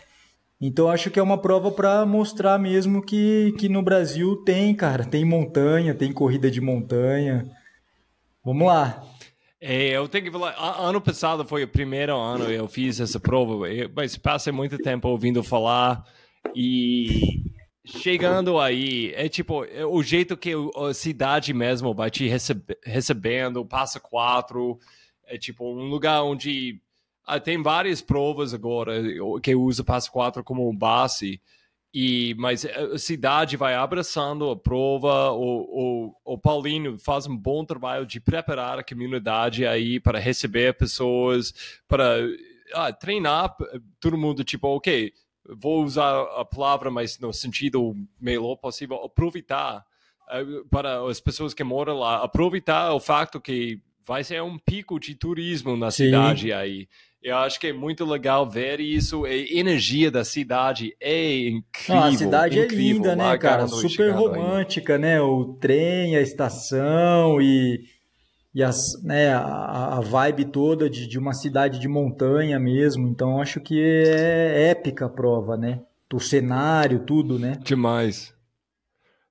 [0.61, 5.03] Então acho que é uma prova para mostrar mesmo que, que no Brasil tem, cara,
[5.03, 7.49] tem montanha, tem corrida de montanha.
[8.45, 9.03] Vamos lá.
[9.59, 13.19] É, eu tenho que falar, ano passado foi o primeiro ano que eu fiz essa
[13.19, 16.03] prova, mas passei muito tempo ouvindo falar
[16.55, 17.43] e
[17.85, 23.65] chegando aí, é tipo, é o jeito que a cidade mesmo vai te recebe, recebendo,
[23.65, 24.79] passa quatro,
[25.25, 26.81] é tipo um lugar onde
[27.43, 29.01] tem várias provas agora
[29.41, 31.41] que usa Passo 4 como base,
[31.93, 37.65] e, mas a cidade vai abraçando a prova, o, o, o Paulinho faz um bom
[37.65, 41.53] trabalho de preparar a comunidade aí para receber pessoas,
[41.87, 42.17] para
[42.73, 43.55] ah, treinar
[43.99, 45.11] todo mundo, tipo, ok,
[45.45, 49.85] vou usar a palavra, mas no sentido melhor possível, aproveitar
[50.29, 53.81] eh, para as pessoas que moram lá, aproveitar o fato que
[54.11, 56.07] vai ser um pico de turismo na Sim.
[56.07, 56.85] cidade aí.
[57.23, 59.23] Eu acho que é muito legal ver isso.
[59.23, 62.03] A energia da cidade é incrível.
[62.03, 63.65] a cidade é incrível, é linda, né, cara?
[63.69, 64.99] Super romântica, aí.
[64.99, 65.21] né?
[65.21, 67.85] O trem, a estação e,
[68.53, 73.07] e as, né, a, a vibe toda de, de uma cidade de montanha mesmo.
[73.07, 75.79] Então acho que é épica a prova, né?
[76.13, 77.57] O cenário, tudo, né?
[77.63, 78.33] Demais.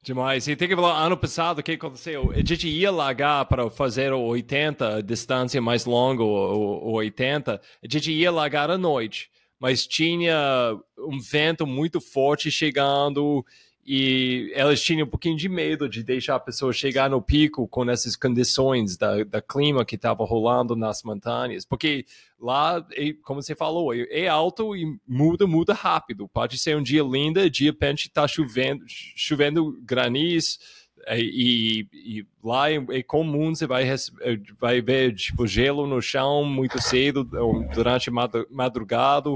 [0.02, 0.48] Demais.
[0.48, 2.32] E tem que falar, ano passado, o que aconteceu?
[2.32, 7.60] A gente ia largar para fazer o 80, a distância mais longa, o, o 80,
[7.60, 13.44] a gente ia largar à noite, mas tinha um vento muito forte chegando
[13.92, 17.90] e elas tinham um pouquinho de medo de deixar a pessoa chegar no pico com
[17.90, 22.06] essas condições da, da clima que estava rolando nas montanhas, porque
[22.38, 22.86] lá,
[23.24, 26.28] como você falou, é, é alto e muda, muda rápido.
[26.28, 30.60] Pode ser um dia lindo, de repente está chovendo, chovendo granizo,
[31.08, 33.84] é, e, e, lá é, é, comum você vai,
[34.60, 37.28] vai ver tipo, gelo no chão muito cedo,
[37.74, 39.30] durante madrugada.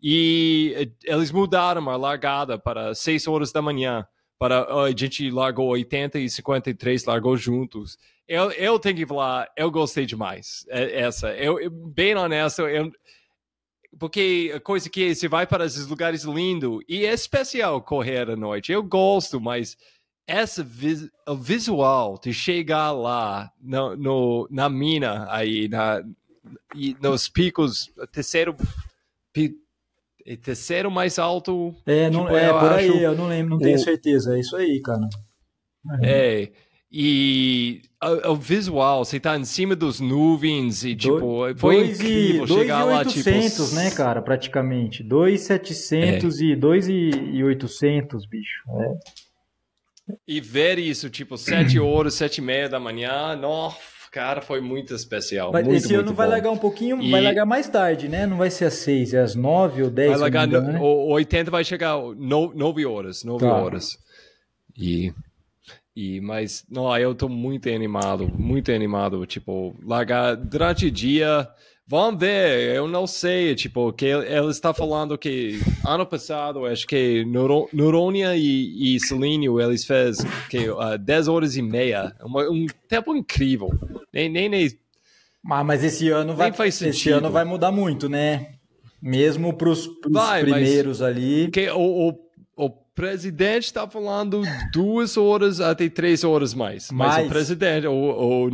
[0.00, 4.06] E eh, eles mudaram a largada para 6 horas da manhã.
[4.38, 7.98] Para, a gente largou 80 e 53, largou juntos.
[8.26, 11.34] Eu, eu tenho que falar, eu gostei demais é, essa.
[11.34, 12.92] Eu, bem honesto, eu,
[13.98, 18.36] porque a coisa que você vai para esses lugares lindos e é especial correr à
[18.36, 18.70] noite.
[18.70, 19.76] Eu gosto, mas
[20.26, 26.04] essa vis, o visual de chegar lá no, no, na mina aí na
[26.74, 28.54] e nos picos terceiro
[30.28, 31.74] e terceiro mais alto.
[31.86, 34.36] É, não, tipo, é por acho, aí, eu não lembro, não tenho o, certeza.
[34.36, 35.08] É isso aí, cara.
[36.02, 36.50] É.
[36.92, 42.44] E o, o visual, você tá em cima dos nuvens e, tipo, foi dois incrível
[42.44, 43.74] e, chegar dois lá, e 800, tipo...
[43.74, 45.02] né, cara, praticamente.
[45.02, 46.44] 2,700 é.
[46.44, 48.62] e 2,800, bicho.
[48.70, 50.14] É.
[50.26, 53.76] E ver isso, tipo, 7 horas, 7 e meia da manhã, nossa,
[54.10, 55.52] cara, foi muito especial.
[55.52, 58.26] Mas muito, esse ano vai largar um pouquinho, E- vai largar mais tarde, né?
[58.26, 60.78] Não vai ser às 6, é às 9 ou 10, Vai largar, não né?
[60.80, 63.54] o 80 vai chegar 9 horas, 9 Tá.
[63.54, 63.98] horas.
[64.76, 65.12] E,
[65.96, 71.48] e, mas, não, eu tô muito animado, muito animado, tipo, largar durante o dia,
[71.88, 77.24] vamos ver, eu não sei, tipo, que ele, está falando que ano passado, acho que
[77.72, 79.00] Neurônia e, e
[79.60, 80.18] eles fez
[80.50, 83.70] que, uh, 10 horas e meia, uma- um tempo incrível,
[84.12, 84.68] nem, nem, nem
[85.50, 88.54] Ah, mas esse ano vai, esse ano vai mudar muito, né?
[89.00, 89.56] Mesmo
[90.10, 91.44] Vai, mas- primeiros ali.
[91.44, 96.90] Porque o, o, o presidente está falando duas horas até três horas mais.
[96.90, 97.26] Mas Mais.
[97.26, 98.50] o presidente, o, o,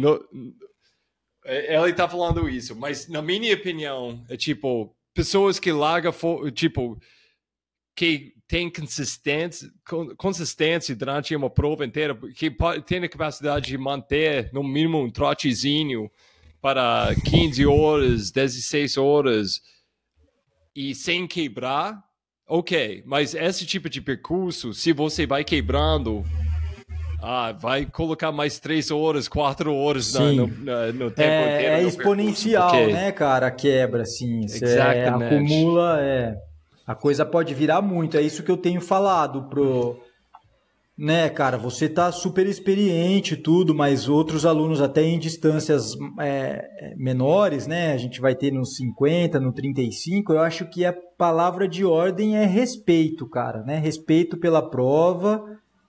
[1.45, 2.75] no- ele está falando isso.
[2.75, 6.99] Mas, na minha opinião, é tipo, pessoas que largam, fo- tipo,
[7.97, 12.51] que tem consistência, con- consistência durante uma prova inteira, que
[12.87, 16.11] tem a capacidade de manter, no mínimo, um trotezinho
[16.61, 19.61] para 15 horas, 16 horas,
[20.75, 22.03] e sem quebrar,
[22.47, 23.03] ok.
[23.07, 26.25] Mas esse tipo de percurso, se você vai quebrando,
[27.25, 31.75] ah, vai colocar mais 3 horas, 4 horas na- no, na- no tempo É, inteiro.
[31.77, 33.47] é no exponencial, né, cara?
[33.47, 34.47] A quebra, assim.
[34.47, 35.35] Você Exatamente.
[35.35, 36.37] acumula, é.
[36.87, 38.17] A coisa pode virar muito.
[38.17, 39.99] É isso que eu tenho falado pro.
[40.97, 46.95] Né, cara, você tá super experiente tudo, mas outros alunos até em distâncias é, é,
[46.97, 47.93] menores, né?
[47.93, 50.33] A gente vai ter nos 50, no 35.
[50.35, 53.77] Eu acho que a palavra de ordem é respeito, cara, né?
[53.79, 55.43] Respeito pela prova,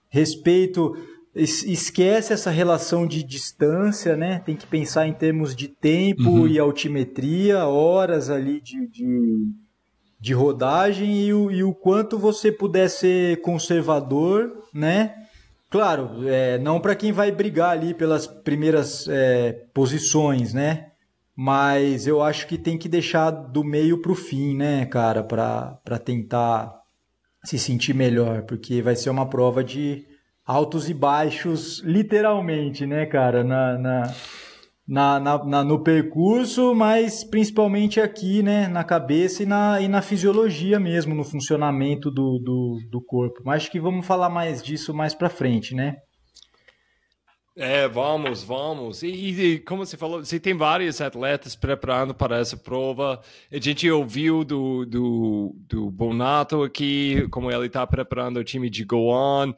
[0.08, 4.40] respeito es- esquece essa relação de distância, né?
[4.44, 6.48] Tem que pensar em termos de tempo Uhum.
[6.48, 9.52] e altimetria, horas ali de, de,
[10.18, 15.14] de rodagem e o, e o quanto você puder ser conservador, né?
[15.68, 20.86] Claro, é, não para quem vai brigar ali pelas primeiras é, posições, né?
[21.36, 25.98] Mas eu acho que tem que deixar do meio para o fim, né, cara, para
[26.02, 26.72] tentar
[27.44, 30.06] se sentir melhor, porque vai ser uma prova de
[30.46, 38.42] altos e baixos, literalmente, né, cara, na, na, na, na- no percurso, mas principalmente aqui,
[38.42, 43.42] né, na cabeça e na, e na fisiologia mesmo, no funcionamento do, do, do corpo.
[43.44, 45.96] Mas acho que vamos falar mais disso mais pra frente, né?
[47.58, 49.02] É, vamos, vamos.
[49.02, 53.18] E, e como você falou, você tem vários atletas preparando para essa prova.
[53.50, 58.84] A gente ouviu do, do, do Bonato aqui, como ele está preparando o time de
[58.84, 59.54] Goan.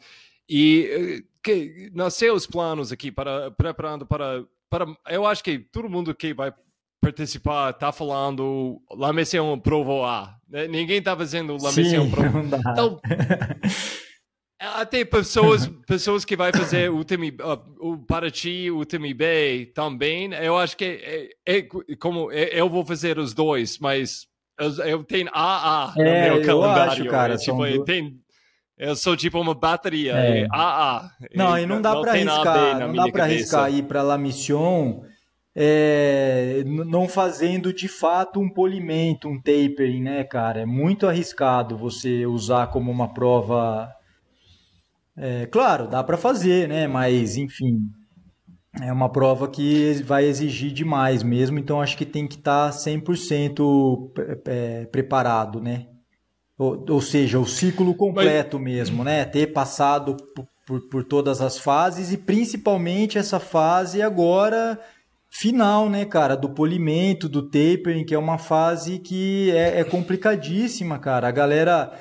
[0.49, 4.87] E eh, que, nos seus planos aqui, para, preparando para, para.
[5.09, 6.53] Eu acho que todo mundo que vai
[7.01, 10.35] participar está falando La Mission Provo A.
[10.49, 10.67] né?
[10.67, 12.39] Ninguém está fazendo La Mission Provo
[12.73, 13.01] então,
[14.61, 20.33] até pessoas, pessoas que vai fazer o time, uh, o Paraty, o time B também.
[20.35, 21.63] Eu acho que é, é
[22.01, 24.27] como é, eu vou fazer os dois, mas
[24.59, 26.93] eu, eu tenho AA no É, meu eu calendário.
[26.93, 28.19] acho, cara, tipo, do- tenho,
[28.79, 30.41] eu sou tipo uma bateria, É.
[30.43, 31.11] é AA.
[31.35, 35.03] Não, e não dá para arriscar, não dá para arriscar ir para La Mission
[35.61, 40.61] é, não fazendo de fato um polimento, um tapering, né, cara?
[40.61, 43.93] É muito arriscado você usar como uma prova.
[45.17, 46.87] É, claro, dá para fazer, né?
[46.87, 47.81] Mas enfim,
[48.81, 54.13] é uma prova que vai exigir demais mesmo, então acho que tem que estar 100%
[54.15, 55.87] pre- é, preparado, né?
[56.59, 59.25] Ou, ou seja, o ciclo completo mesmo, né?
[59.25, 60.17] Ter passado
[60.67, 64.79] por, por, todas as fases e principalmente essa fase agora
[65.31, 66.37] final, né, cara?
[66.37, 71.29] Do polimento, do tapering, que é uma fase que é, é complicadíssima, cara.
[71.29, 71.93] A galera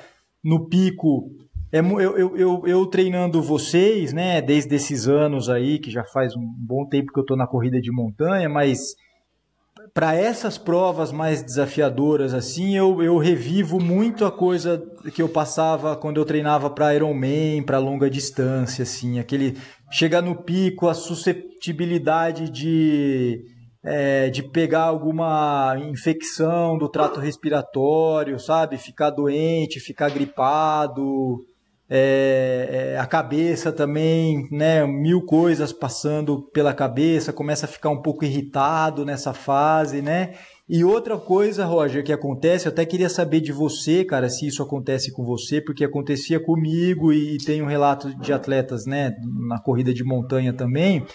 [0.42, 1.30] no pico.
[1.70, 6.34] É, eu, eu, eu, eu treinando vocês, né, desde esses anos aí, que já faz
[6.34, 8.94] um bom tempo que eu tô na corrida de montanha, mas
[9.98, 14.80] para essas provas mais desafiadoras assim, eu, eu revivo muito a coisa
[15.12, 19.58] que eu passava quando eu treinava para Ironman, para longa distância, assim, aquele
[19.90, 23.42] chegar no pico, a susceptibilidade de
[23.84, 31.38] é, de pegar alguma infecção do trato respiratório, sabe, ficar doente, ficar gripado,
[31.90, 34.86] é, é, a cabeça também, né?
[34.86, 40.34] Mil coisas passando pela cabeça, começa a ficar um pouco irritado nessa fase, né?
[40.68, 44.62] E outra coisa, Roger, que acontece, eu até queria saber de você, cara, se isso
[44.62, 49.14] acontece com você, porque acontecia comigo e tem um relato de atletas, né,
[49.48, 51.00] na corrida de montanha também.
[51.00, 51.06] O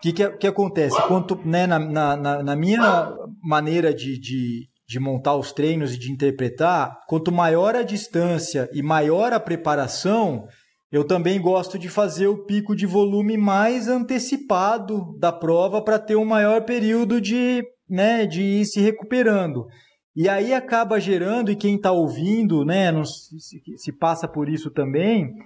[0.00, 0.96] que, que, que, acontece?
[1.06, 6.10] Quanto, né, na, na, na minha maneira de, de, de montar os treinos e de
[6.10, 10.48] interpretar, quanto maior a distância e maior a preparação,
[10.90, 16.16] eu também gosto de fazer o pico de volume mais antecipado da prova para ter
[16.16, 19.66] um maior período de né, de ir se recuperando.
[20.14, 24.70] E aí acaba gerando, e quem está ouvindo, né, não, se, se passa por isso
[24.70, 25.36] também,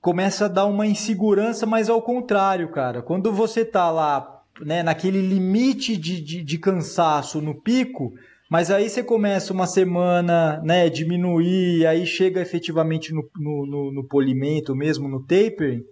[0.00, 3.02] começa a dar uma insegurança, mas ao contrário, cara.
[3.02, 8.12] Quando você está lá, né, naquele limite de, de, de, cansaço no pico,
[8.52, 14.04] mas aí você começa uma semana, né, diminuir, aí chega efetivamente no, no, no, no
[14.04, 15.82] polimento mesmo, no tapering,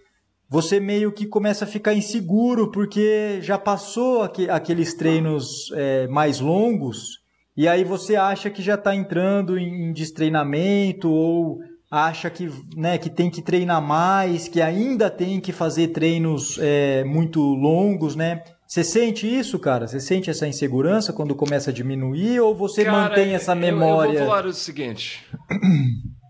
[0.47, 7.23] você meio que começa a ficar inseguro porque já passou aqueles treinos é, mais longos
[7.57, 13.09] e aí você acha que já está entrando em destreinamento ou acha que, né, que
[13.09, 18.43] tem que treinar mais, que ainda tem que fazer treinos é, muito longos, né?
[18.71, 19.89] Você sente isso, cara?
[19.89, 24.11] Você sente essa insegurança quando começa a diminuir ou você cara, mantém essa memória?
[24.11, 25.27] Eu, eu vou falar o seguinte.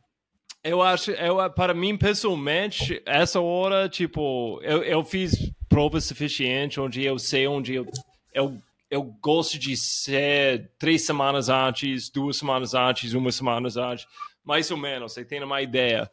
[0.62, 5.34] Eu acho, eu, para mim pessoalmente, essa hora, tipo, eu, eu fiz
[5.70, 7.86] prova suficiente onde eu sei onde eu,
[8.34, 8.58] eu,
[8.90, 14.06] eu gosto de ser três semanas antes, duas semanas antes, uma semana antes,
[14.44, 16.10] mais ou menos, você tem uma ideia.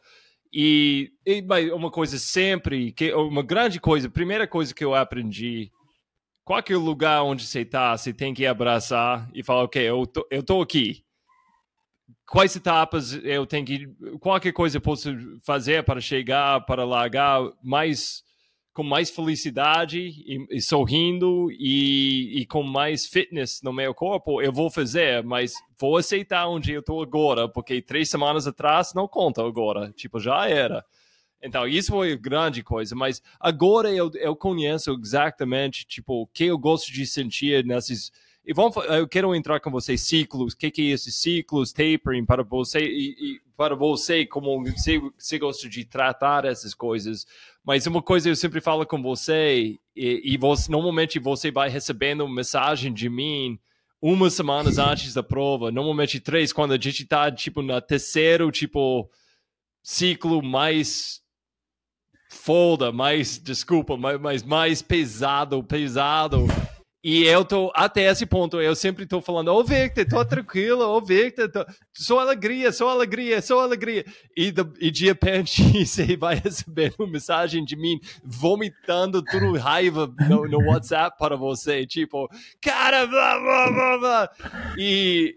[0.50, 5.70] E, e uma coisa sempre, que uma grande coisa, primeira coisa que eu aprendi,
[6.48, 10.42] qualquer lugar onde você está, você tem que abraçar e falar, ok, eu tô, eu
[10.42, 11.04] tô aqui.
[12.26, 13.86] Quais etapas eu tenho que
[14.18, 15.10] qualquer coisa eu posso
[15.44, 18.22] fazer para chegar para largar mais
[18.72, 24.40] com mais felicidade e, e sorrindo e, e, com mais fitness no meu corpo?
[24.40, 29.06] Eu vou fazer mas vou aceitar onde eu estou agora porque três semanas atrás não
[29.06, 29.92] conta agora.
[29.92, 30.82] Tipo já era
[31.42, 36.44] então isso foi a grande coisa mas agora eu, eu conheço exatamente tipo o que
[36.44, 38.10] eu gosto de sentir nesses
[38.48, 42.24] e vamos, eu quero entrar com vocês ciclos, o que, que é esses ciclos, tapering
[42.24, 47.26] para você e, e para você como você, você, gosta de tratar essas coisas.
[47.62, 52.26] Mas uma coisa eu sempre falo com você e, e você, normalmente você vai recebendo
[52.26, 53.58] mensagem de mim
[54.00, 59.10] umas semanas antes da prova, normalmente três quando a gente está tipo na terceiro tipo
[59.82, 61.20] ciclo mais
[62.28, 66.46] folda, mais desculpa, mais, mais, mais pesado, pesado
[67.02, 71.00] e eu tô, até esse ponto, eu sempre tô falando, ô Victor, tô tranquilo, ô
[71.00, 71.64] Victor, tô,
[71.94, 74.04] só alegria, só alegria, só alegria.
[74.36, 80.12] E, do, e de repente você vai receber uma mensagem de mim vomitando tudo raiva
[80.28, 82.28] no, no WhatsApp para você, tipo,
[82.60, 84.30] cara, blá, blá, blá, blá.
[84.76, 85.36] E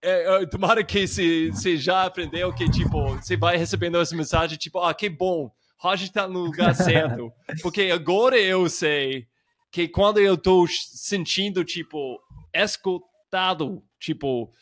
[0.00, 4.94] é, tomara que você já aprendeu que, tipo, você vai recebendo essa mensagem, tipo, ah,
[4.94, 5.50] que bom,
[5.80, 7.32] Roger tá no lugar certo.
[7.62, 9.26] Porque agora eu sei
[9.72, 12.20] que quando eu tô sentindo, tipo,
[12.52, 14.52] escutado, tipo,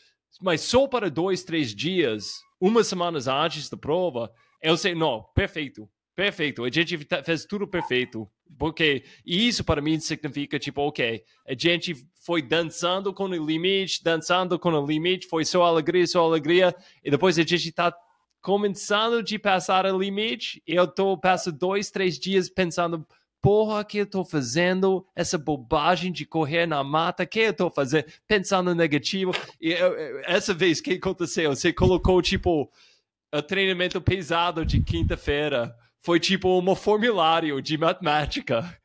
[0.41, 5.89] mas só para dois, três dias, uma semana antes da prova, eu sei, não, perfeito,
[6.15, 11.95] perfeito, a gente fez tudo perfeito, porque isso para mim significa, tipo, ok, a gente
[12.23, 17.09] foi dançando com o limite, dançando com o limite, foi só alegria, só alegria, e
[17.11, 17.93] depois a gente está
[18.41, 23.05] começando de passar o limite, eu tô passo dois, três dias pensando,
[23.41, 28.05] porra que eu tô fazendo, essa bobagem de correr na mata, que eu tô fazendo,
[28.27, 29.31] pensando negativo.
[29.59, 31.55] E eu, essa vez, que aconteceu?
[31.55, 32.71] Você colocou, tipo,
[33.33, 35.75] o treinamento pesado de quinta-feira.
[36.01, 38.78] Foi tipo um formulário de matemática.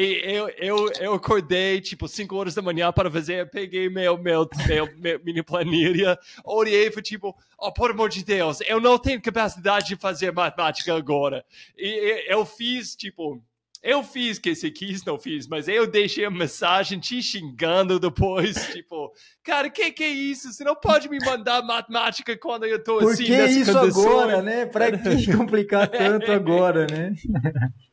[0.00, 4.88] Eu, eu, eu acordei, tipo, 5 horas da manhã para fazer, peguei meu, meu, meu,
[4.96, 9.88] meu minha planilha, olhei e tipo, oh, por amor de Deus, eu não tenho capacidade
[9.88, 11.44] de fazer matemática agora.
[11.76, 13.42] E eu fiz, tipo,
[13.82, 18.54] eu fiz que você quis, não fiz, mas eu deixei a mensagem te xingando depois,
[18.72, 20.52] tipo, cara, que que é isso?
[20.52, 24.64] Você não pode me mandar matemática quando eu tô Por assim que isso agora, né?
[24.64, 27.16] Pra que complicar tanto agora, né?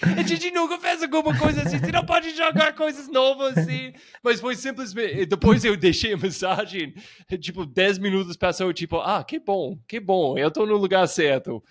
[0.00, 3.92] A gente nunca fez alguma coisa assim, você não pode jogar coisas novas assim.
[4.22, 5.26] Mas foi simplesmente.
[5.26, 6.94] Depois eu deixei a mensagem,
[7.40, 11.62] tipo, 10 minutos passou, tipo, ah, que bom, que bom, eu tô no lugar certo.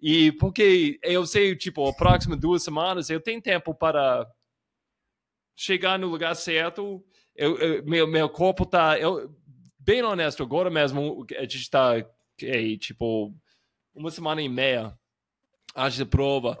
[0.00, 4.26] E porque eu sei, tipo, a próxima duas semanas eu tenho tempo para
[5.54, 7.04] chegar no lugar certo.
[7.34, 8.98] Eu, eu meu, meu corpo tá.
[8.98, 9.34] Eu,
[9.78, 11.96] bem honesto, agora mesmo a gente está,
[12.42, 13.34] é, tipo,
[13.94, 14.96] uma semana e meia
[15.74, 16.58] antes da prova.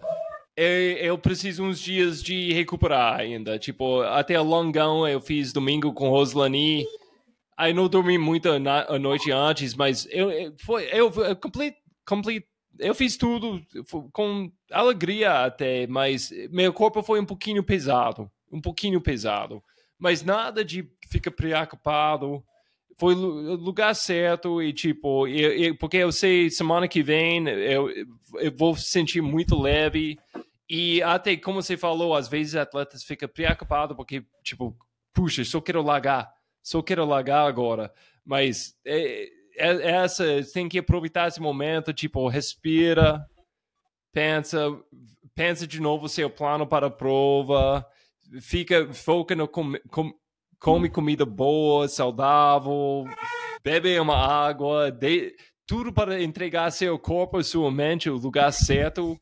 [0.56, 3.58] Eu, preciso uns dias de recuperar ainda.
[3.58, 6.86] Tipo, até longão eu fiz domingo com Roslani
[7.56, 12.46] aí não dormi muito a, noite antes, mas eu, eu foi eu, eu complete, complete,
[12.78, 13.64] eu fiz tudo
[14.12, 19.62] com alegria até, mas meu corpo foi um pouquinho pesado, um pouquinho pesado,
[19.98, 22.44] mas nada de ficar preocupado.
[22.98, 27.90] Foi lugar certo e tipo, eu, eu, porque eu sei semana que vem eu,
[28.34, 30.18] eu vou sentir muito leve.
[30.68, 34.76] E até como você falou, às vezes atletas ficam preocupados porque tipo,
[35.12, 36.32] puxa, só quero largar,
[36.62, 37.92] só quero largar agora,
[38.24, 43.26] mas é, é, essa tem que aproveitar esse momento, tipo, respira,
[44.12, 44.58] pensa,
[45.34, 47.86] pensa de novo seu plano para a prova,
[48.40, 50.12] fica, foca no com, com,
[50.66, 53.04] come comida boa, saudável,
[53.62, 55.32] bebe uma água, de,
[55.64, 59.16] tudo para entregar seu corpo, sua mente, o lugar certo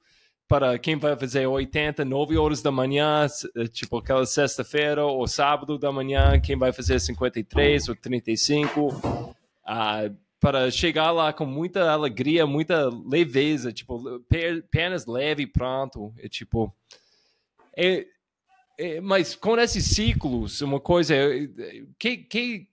[0.48, 3.26] para quem vai fazer 80, 9 horas da manhã,
[3.70, 9.34] tipo aquela sexta-feira ou sábado da manhã, quem vai fazer 53 ou 35.
[9.66, 14.02] Ah, para chegar lá com muita alegria, muita leveza, tipo,
[14.70, 16.74] pernas leve pronto, é tipo...
[17.76, 18.06] É,
[19.02, 21.48] mas com esses ciclos, uma coisa, é,
[21.98, 22.68] que, que,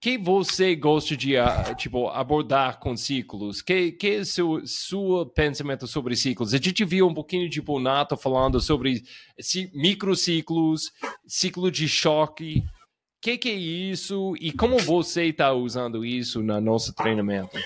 [0.00, 3.62] que você gosta de ah, tipo, abordar com ciclos?
[3.62, 6.54] Que, que é seu, seu pensamento sobre ciclos?
[6.54, 9.02] A gente viu um pouquinho de tipo, Nato falando sobre
[9.74, 10.92] microciclos,
[11.26, 12.64] ciclo de choque,
[13.18, 17.58] o que, que, é isso e como você está usando isso no nosso treinamento?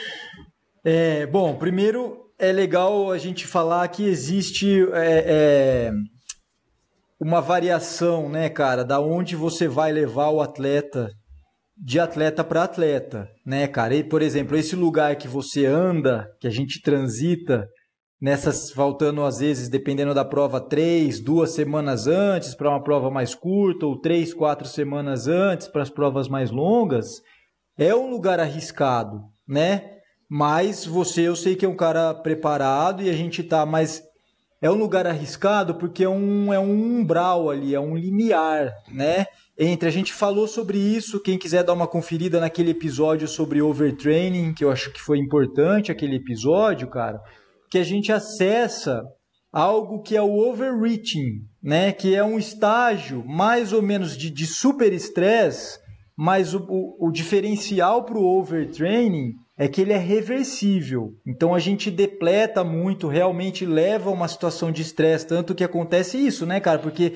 [0.83, 5.93] É, bom, primeiro é legal a gente falar que existe é, é,
[7.25, 11.09] uma variação, né, cara, da onde você vai levar o atleta
[11.77, 13.95] de atleta para atleta, né, cara?
[13.95, 17.65] E, por exemplo, esse lugar que você anda, que a gente transita,
[18.21, 23.37] nessas faltando às vezes, dependendo da prova, três, duas semanas antes para uma prova mais
[23.37, 27.21] curta, ou três, quatro semanas antes para as provas mais longas,
[27.79, 29.93] é um lugar arriscado, né?
[30.29, 34.03] Mas você, eu sei que é um cara preparado e a gente tá, mas
[34.63, 39.27] é um lugar arriscado porque é um, é um umbral ali, é um limiar, né?
[39.59, 44.55] Entre a gente falou sobre isso, quem quiser dar uma conferida naquele episódio sobre overtraining,
[44.55, 47.21] que eu acho que foi importante aquele episódio, cara
[47.73, 49.03] que a gente acessa
[49.51, 51.91] algo que é o overreaching, né?
[51.91, 55.79] Que é um estágio mais ou menos de, de super estresse,
[56.15, 59.33] mas o, o, o diferencial para o overtraining
[59.63, 61.15] é que ele é reversível.
[61.25, 66.19] Então a gente depleta muito, realmente leva a uma situação de estresse, tanto que acontece
[66.19, 66.81] isso, né, cara?
[66.81, 67.13] Porque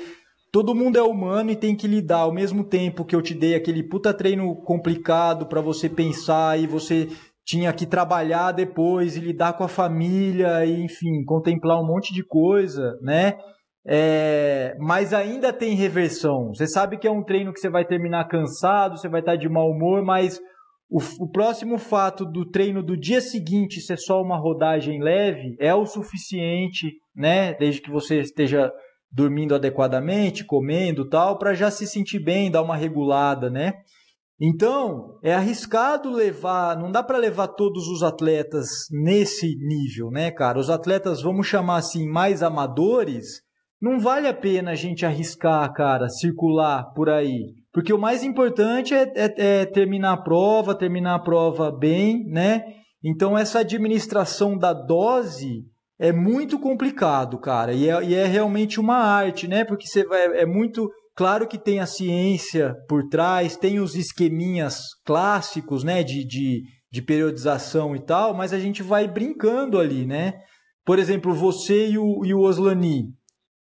[0.53, 3.57] todo mundo é humano e tem que lidar ao mesmo tempo que eu te dei
[3.57, 7.09] aquele puta treino complicado para você pensar e você
[7.45, 12.25] tinha que trabalhar depois e lidar com a família, e, enfim, contemplar um monte de
[12.25, 13.37] coisa, né?
[13.85, 16.55] É, mas ainda tem reversão.
[16.55, 19.49] Você sabe que é um treino que você vai terminar cansado, você vai estar de
[19.49, 20.41] mau humor, mas
[20.89, 25.75] o, o, próximo fato do treino do dia seguinte ser só uma rodagem leve é
[25.75, 27.55] o suficiente, né?
[27.55, 28.73] Desde que você esteja
[29.11, 33.73] dormindo adequadamente, comendo tal, para já se sentir bem, dar uma regulada, né?
[34.41, 40.59] Então, é arriscado levar, não dá para levar todos os atletas nesse nível, né, cara?
[40.59, 43.41] Os atletas, vamos chamar assim, mais amadores,
[43.81, 47.55] não vale a pena a gente arriscar, cara, circular por aí.
[47.77, 52.65] Porque o mais importante é, é, é terminar a prova, terminar a prova bem, né?
[53.05, 55.63] Então, essa administração da dose
[55.99, 57.75] é muito complicado, cara.
[57.75, 59.63] E é, e é realmente uma arte, né?
[59.63, 64.81] Porque você vai, é muito Claro que tem a ciência por trás, tem os esqueminhas
[65.05, 70.35] clássicos, né, de, de, de periodização e tal, mas a gente vai brincando ali, né?
[70.85, 73.15] Por exemplo, você e o, e o Oslani,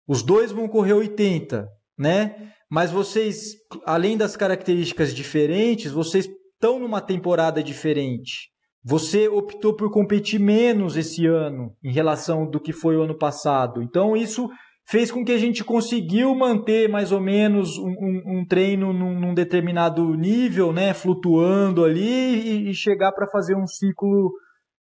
[0.08, 2.54] os dois vão correr 80, né?
[2.74, 3.54] Mas vocês,
[3.86, 8.50] além das características diferentes, vocês estão numa temporada diferente.
[8.84, 13.84] Você optou por competir menos esse ano em relação do que foi o ano passado.
[13.84, 14.50] Então, isso
[14.88, 19.20] fez com que a gente conseguiu manter mais ou menos um, um, um treino num,
[19.20, 24.34] num, determinado nível, né, flutuando ali e, e chegar para fazer um ciclo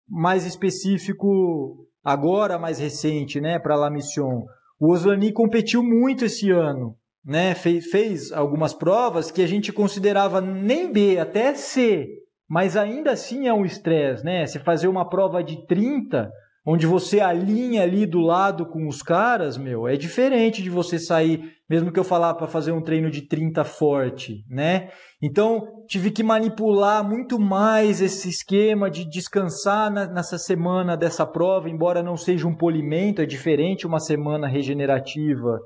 [0.08, 4.46] mais específico agora, mais recente, né, para La Mission.
[4.80, 10.42] O Oslani competiu muito esse ano, né, fez, fez algumas provas que a gente considerava
[10.42, 12.08] nem B, até C,
[12.50, 14.46] mas ainda assim é um estresse, né?
[14.46, 16.30] Você fazer uma prova de 30
[16.66, 21.54] onde você alinha ali do lado com os caras, meu, é diferente de você sair,
[21.70, 24.90] mesmo que eu falar para fazer um treino de 30 forte, né?
[25.22, 31.70] Então, tive que manipular muito mais esse esquema de descansar na, nessa semana dessa prova,
[31.70, 35.60] embora não seja um polimento, é diferente uma semana regenerativa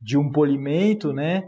[0.00, 1.44] de um polimento, né?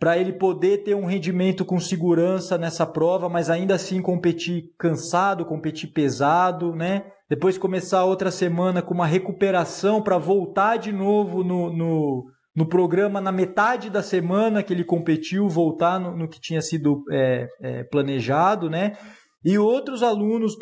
[0.00, 5.44] para ele poder ter um rendimento com segurança nessa prova, mas ainda assim competir cansado,
[5.44, 7.04] competir pesado, né?
[7.28, 12.24] Depois começar outra semana com uma recuperação para voltar de novo no, no,
[12.56, 17.04] no, programa na metade da semana que ele competiu, voltar no, no que tinha sido
[17.12, 18.96] é, é, planejado, né?
[19.44, 20.56] E outros alunos,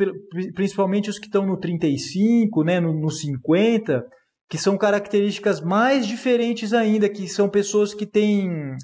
[0.55, 4.05] principalmente os que estão no 35, né, no, no 50,
[4.49, 8.77] que são características mais diferentes ainda, que são pessoas que têm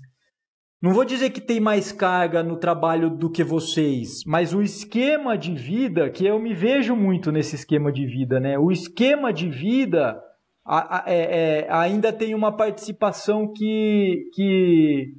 [0.84, 5.34] não vou dizer que tem mais carga no trabalho do que vocês, mas o esquema
[5.34, 8.58] de vida, que eu me vejo muito nesse esquema de vida, né?
[8.58, 10.20] O esquema de vida
[10.62, 15.12] a, a, é, é, ainda tem uma participação que, que,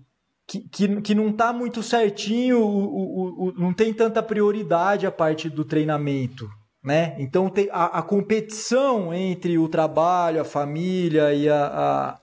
[0.71, 5.49] que, que não está muito certinho, o, o, o, não tem tanta prioridade a parte
[5.49, 6.47] do treinamento.
[6.86, 7.15] Né?
[7.17, 12.19] Então tem a, a competição entre o trabalho, a família e a, a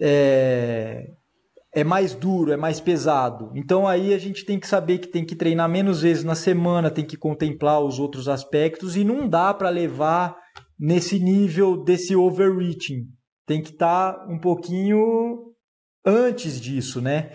[0.00, 1.10] é,
[1.74, 3.52] é mais duro, é mais pesado.
[3.54, 6.90] Então aí a gente tem que saber que tem que treinar menos vezes na semana,
[6.90, 10.34] tem que contemplar os outros aspectos e não dá para levar
[10.78, 13.04] nesse nível desse overreaching.
[13.46, 15.52] Tem que estar tá um pouquinho
[16.06, 17.32] antes disso, né?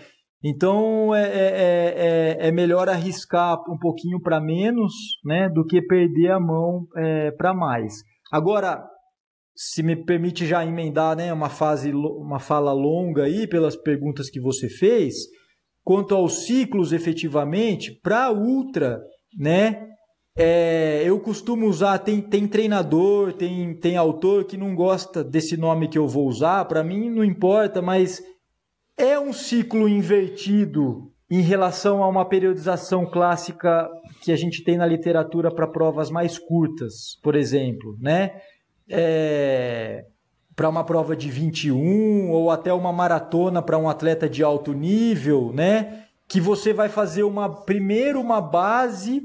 [0.48, 4.92] Então é, é, é, é melhor arriscar um pouquinho para menos,
[5.24, 7.94] né, do que perder a mão é, para mais.
[8.30, 8.86] Agora,
[9.56, 14.40] se me permite já emendar né, uma, fase, uma fala longa aí pelas perguntas que
[14.40, 15.16] você fez,
[15.82, 19.00] quanto aos ciclos efetivamente, para ultra,
[19.36, 19.84] né,
[20.38, 25.88] é, eu costumo usar, tem, tem treinador, tem, tem autor que não gosta desse nome
[25.88, 28.22] que eu vou usar, para mim não importa, mas
[28.96, 33.88] é um ciclo invertido em relação a uma periodização clássica
[34.22, 38.40] que a gente tem na literatura para provas mais curtas, por exemplo, né?
[38.88, 40.04] é,
[40.54, 45.52] para uma prova de 21 ou até uma maratona para um atleta de alto nível,
[45.52, 46.04] né?
[46.28, 49.22] Que você vai fazer uma primeiro uma base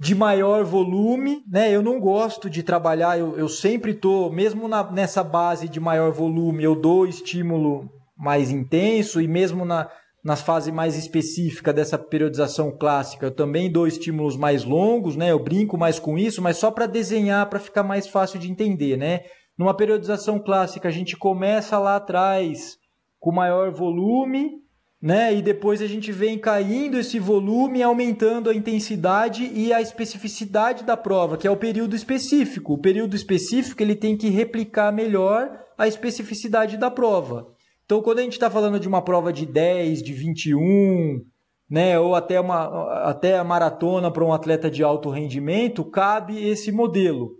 [0.00, 1.74] de maior volume, né?
[1.74, 6.12] Eu não gosto de trabalhar, eu, eu sempre tô, mesmo na, nessa base de maior
[6.12, 9.88] volume, eu dou estímulo mais intenso e mesmo na,
[10.24, 15.30] nas fases mais específicas dessa periodização clássica, eu também dou estímulos mais longos, né?
[15.30, 18.96] Eu brinco mais com isso, mas só para desenhar, para ficar mais fácil de entender,
[18.96, 19.20] né?
[19.56, 22.76] Numa periodização clássica, a gente começa lá atrás
[23.18, 24.62] com maior volume,
[25.00, 25.34] né?
[25.34, 30.96] E depois a gente vem caindo esse volume, aumentando a intensidade e a especificidade da
[30.96, 32.74] prova, que é o período específico.
[32.74, 37.56] O período específico ele tem que replicar melhor a especificidade da prova.
[37.88, 41.22] Então, quando a gente está falando de uma prova de 10, de 21,
[41.70, 46.70] né, ou até, uma, até a maratona para um atleta de alto rendimento, cabe esse
[46.70, 47.30] modelo.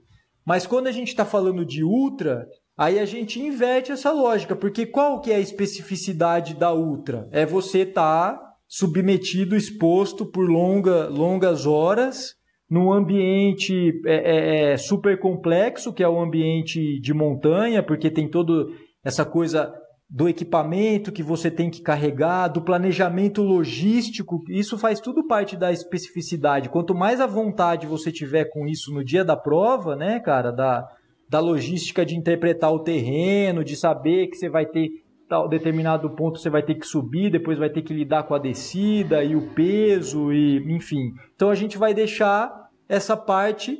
[0.47, 2.47] Mas quando a gente está falando de ultra,
[2.79, 7.29] aí a gente inverte essa lógica, porque qual que é a especificidade da ultra?
[7.31, 12.37] É você estar tá submetido, exposto por longa, longas horas
[12.71, 18.31] num ambiente é, é, é, super complexo, que é o ambiente de montanha, porque tem
[18.31, 18.71] todo
[19.05, 19.71] essa coisa
[20.11, 25.71] do equipamento que você tem que carregar, do planejamento logístico, isso faz tudo parte da
[25.71, 26.71] especificidade.
[26.71, 30.89] Quanto mais à vontade você tiver com isso no dia da prova, né, cara, da,
[31.29, 34.89] da logística de interpretar o terreno, de saber que você vai ter
[35.29, 38.39] tal determinado ponto você vai ter que subir, depois vai ter que lidar com a
[38.39, 41.13] descida e o peso e enfim.
[41.35, 43.79] Então a gente vai deixar essa parte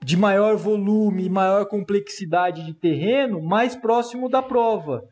[0.00, 5.02] de maior volume, maior complexidade de terreno mais próximo da prova.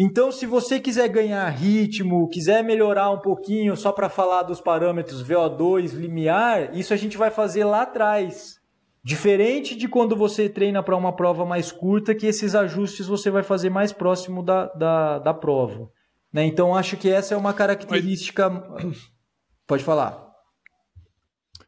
[0.00, 5.24] Então, se você quiser ganhar ritmo, quiser melhorar um pouquinho só para falar dos parâmetros
[5.24, 8.60] VO2, limiar, isso a gente vai fazer lá atrás.
[9.02, 13.42] Diferente de quando você treina para uma prova mais curta, que esses ajustes você vai
[13.42, 15.90] fazer mais próximo da, da, da prova.
[16.32, 16.46] Né?
[16.46, 18.48] Então, acho que essa é uma característica.
[19.66, 20.28] Pode falar.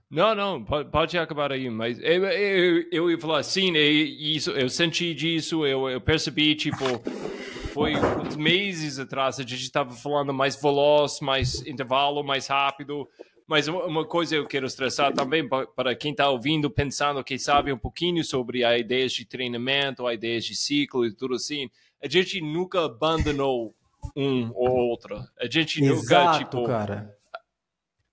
[0.09, 4.51] Não, não, pode, pode acabar aí, mas eu, eu, eu ia falar assim, eu, isso,
[4.53, 6.85] eu senti disso, eu, eu percebi, tipo,
[7.73, 13.09] foi uns meses atrás, a gente estava falando mais veloz, mais intervalo, mais rápido.
[13.47, 17.79] Mas uma coisa eu quero estressar também para quem está ouvindo, pensando que sabe um
[17.79, 21.69] pouquinho sobre a ideias de treinamento, a ideias de ciclo e tudo assim.
[22.03, 23.75] A gente nunca abandonou
[24.17, 25.21] um ou outro.
[25.39, 26.65] A gente Exato, nunca, tipo...
[26.65, 27.17] cara.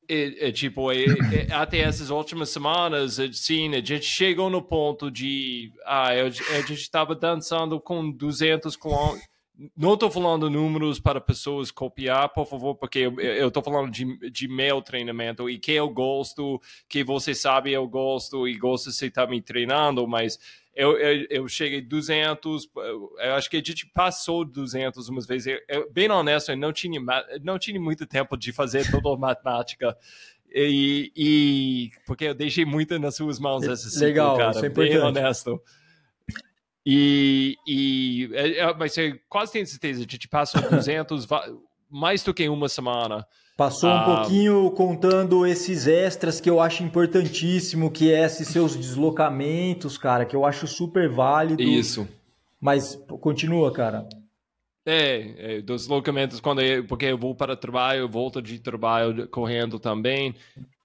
[0.10, 5.12] É, é, tipo, é, é, até essas últimas semanas, assim, a gente chegou no ponto
[5.12, 5.72] de.
[5.86, 6.30] Ah, a
[6.62, 9.37] gente estava dançando com 200 quilômetros
[9.76, 14.47] não estou falando números para pessoas copiar, por favor, porque eu estou falando de, de
[14.47, 19.28] meu treinamento e que eu gosto, que você sabe eu gosto e gosto de estar
[19.28, 20.39] me treinando, mas
[20.76, 25.47] eu, eu, eu cheguei 200, eu acho que a gente passou 200 umas vezes.
[25.47, 27.01] Eu, eu, bem honesto, eu não tinha,
[27.41, 29.97] não tinha muito tempo de fazer toda a matemática.
[30.53, 34.97] E, e, porque eu deixei muito nas suas mãos ciclo, Legal, cara, isso é bem
[34.99, 35.62] honesto.
[36.90, 41.46] E, e é, é, mas eu quase tenho certeza, a gente passou 200, va-
[41.90, 43.28] mais do que uma semana.
[43.58, 44.22] Passou um Ah.
[44.22, 50.36] pouquinho contando esses extras que eu acho importantíssimo, que é esses seus deslocamentos, cara, que
[50.36, 51.62] eu acho super válido.
[51.62, 52.08] Isso.
[52.62, 54.08] Mas continua, cara.
[54.86, 59.78] É, é, deslocamentos, quando eu, porque eu vou para trabalho, eu volto de trabalho correndo
[59.78, 60.34] também.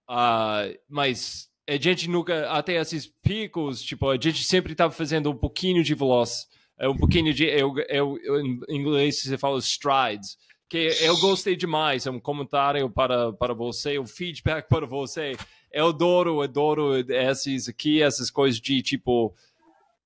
[0.08, 5.36] Ah, mas a gente nunca, até esses picos, tipo, a gente sempre estava fazendo um
[5.36, 6.46] pouquinho de veloz.
[6.78, 7.44] É um pouquinho de.
[7.44, 10.36] Eu, eu, em inglês você fala strides.
[10.68, 12.06] Que eu gostei demais.
[12.06, 15.36] É um comentário para, para você, um feedback para você.
[15.70, 19.34] Eu adoro, adoro esses aqui, essas coisas de tipo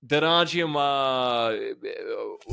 [0.03, 1.51] durante uma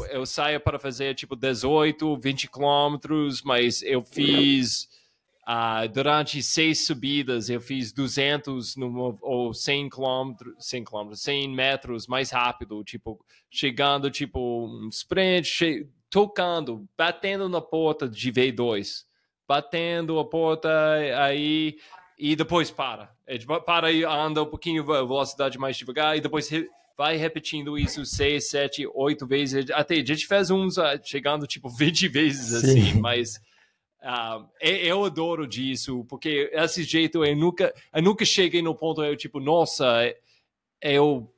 [0.10, 4.88] eu saio para fazer tipo 18, 20 quilômetros, mas eu fiz
[5.46, 12.08] ah, durante seis subidas, eu fiz 200 numa, ou 100 quilômetros, 100 quilômetros, 100 metros
[12.08, 13.20] mais rápido, tipo
[13.52, 19.04] chegando tipo um sprint, che- tocando, batendo na porta de V2,
[19.48, 20.70] batendo a porta
[21.20, 21.78] aí
[22.18, 23.12] e depois para.
[23.28, 26.68] É, tipo, para e anda um pouquinho velocidade mais devagar e depois re-
[26.98, 29.70] vai repetindo isso seis, sete, oito vezes.
[29.72, 32.80] Até a gente fez uns ah, chegando tipo 20 vezes Sim.
[32.90, 33.40] assim, mas
[34.04, 39.16] ah, eu, adoro disso, porque esse jeito eu nunca, eu nunca cheguei no ponto eu
[39.16, 40.14] tipo, nossa,
[40.82, 41.34] eu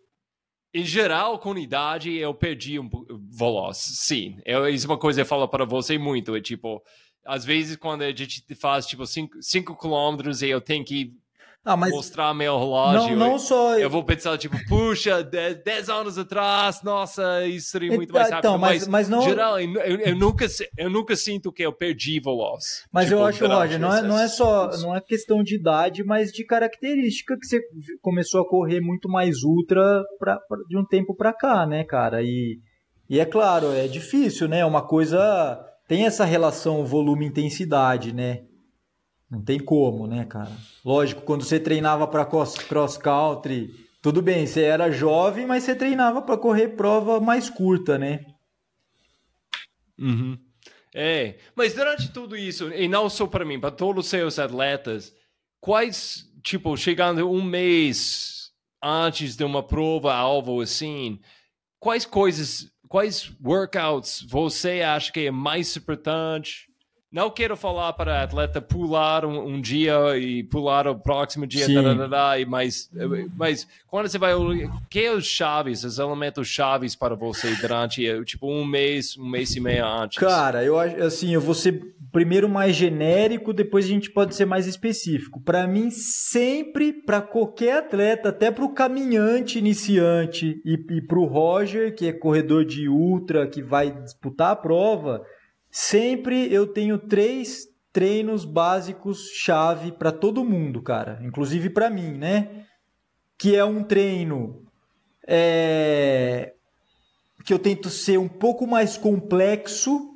[0.73, 2.89] em geral, com idade, eu perdi um
[3.31, 3.77] veloz.
[3.77, 6.35] Sim, eu, isso é uma coisa que eu falo para você muito.
[6.35, 6.83] É tipo,
[7.23, 11.13] às vezes quando a gente faz tipo 5 quilômetros e eu tenho que
[11.67, 13.75] Ah, mas mostrar meu relógio, não, não só.
[13.79, 18.59] eu vou pensar tipo, puxa, 10 anos atrás, nossa, isso seria muito Então, mais rápido.
[18.59, 20.45] mas- mas não- geral, eu, eu- nunca,
[20.77, 22.83] eu nunca sinto que eu perdi veloz.
[22.93, 26.03] Mas Tipo, eu acho, Roger, não é, não é só, não é questão de idade,
[26.03, 27.59] mas de característica que você
[27.99, 29.81] começou a correr muito mais ultra
[30.19, 32.21] pra, pra- de um tempo pra cá, né, cara?
[32.21, 32.59] E,
[33.09, 34.63] e é claro, é difícil, né?
[34.63, 38.41] Uma coisa tem essa relação volume-intensidade, né?
[39.29, 40.51] Não tem como, né, cara?
[40.83, 46.21] Lógico, quando você treinava para cross, country, tudo bem, você era jovem, mas você treinava
[46.21, 48.23] para correr prova mais curta, né?
[49.97, 50.37] Uhum.
[50.93, 55.13] É, mas durante tudo isso, e não só para mim, para todos os seus atletas,
[55.59, 58.51] quais, tipo, chegando um mês
[58.81, 61.19] antes de uma prova, algo assim,
[61.79, 66.67] quais coisas, quais workouts você acha que é mais importante?
[67.15, 72.37] Não quero falar para atleta pular um, um dia e pular o próximo dia, tarará,
[72.37, 72.91] e mas,
[73.37, 74.33] mas quando você vai
[74.89, 79.55] que é os chaves, os elementos chaves para você durante, tipo, um mês, um mês
[79.55, 80.17] e meio antes?
[80.17, 84.45] Cara, eu acho assim, eu vou ser primeiro mais genérico, depois a gente pode ser
[84.45, 85.39] mais específico.
[85.39, 91.23] Para mim, sempre, para qualquer atleta, até para o caminhante iniciante e, e para o
[91.23, 95.23] Roger, que é corredor de ultra, que vai disputar a prova,
[95.77, 102.65] sempre eu tenho três treinos básicos chave para todo mundo, cara, inclusive para mim, né?
[103.37, 104.65] Que é um treino
[105.27, 106.53] é,
[107.43, 110.14] que eu tento ser um pouco mais complexo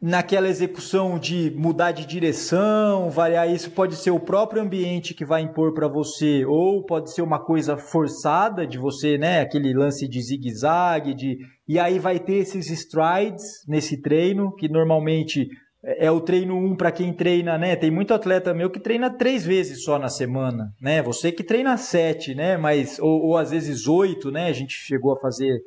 [0.00, 5.42] naquela execução de mudar de direção, variar isso pode ser o próprio ambiente que vai
[5.42, 10.22] impor para você ou pode ser uma coisa forçada de você, né, aquele lance de
[10.22, 11.38] zigue-zague, de
[11.68, 15.48] e aí vai ter esses strides nesse treino que normalmente
[15.82, 17.74] é o treino 1 para quem treina, né?
[17.74, 21.02] Tem muito atleta meu que treina três vezes só na semana, né?
[21.02, 22.56] Você que treina sete, né?
[22.56, 24.48] Mas ou, ou às vezes oito, né?
[24.48, 25.58] A gente chegou a fazer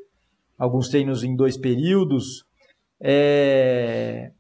[0.58, 2.44] alguns treinos em dois períodos.
[3.04, 4.32] É...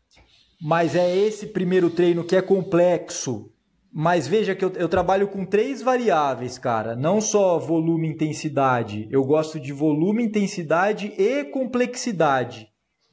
[0.61, 3.51] Mas é esse primeiro treino que é complexo.
[3.91, 6.95] Mas veja que eu, eu trabalho com três variáveis, cara.
[6.95, 9.07] Não só volume e intensidade.
[9.11, 12.70] Eu gosto de volume, intensidade e complexidade.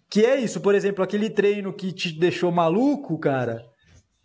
[0.09, 3.63] Que é isso, por exemplo, aquele treino que te deixou maluco, cara.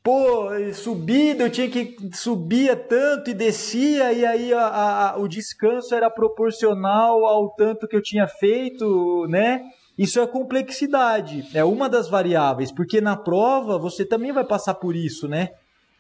[0.01, 5.95] Pô, subida, eu tinha que subia tanto e descia, e aí a, a, o descanso
[5.95, 9.61] era proporcional ao tanto que eu tinha feito, né?
[9.97, 14.95] Isso é complexidade, é uma das variáveis, porque na prova você também vai passar por
[14.95, 15.51] isso, né?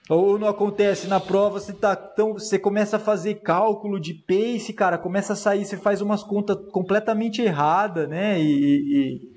[0.09, 4.71] Ou não acontece na prova, você tá tão, você começa a fazer cálculo de pace,
[4.71, 8.39] cara, começa a sair, você faz umas contas completamente erradas, né?
[8.39, 9.35] E, e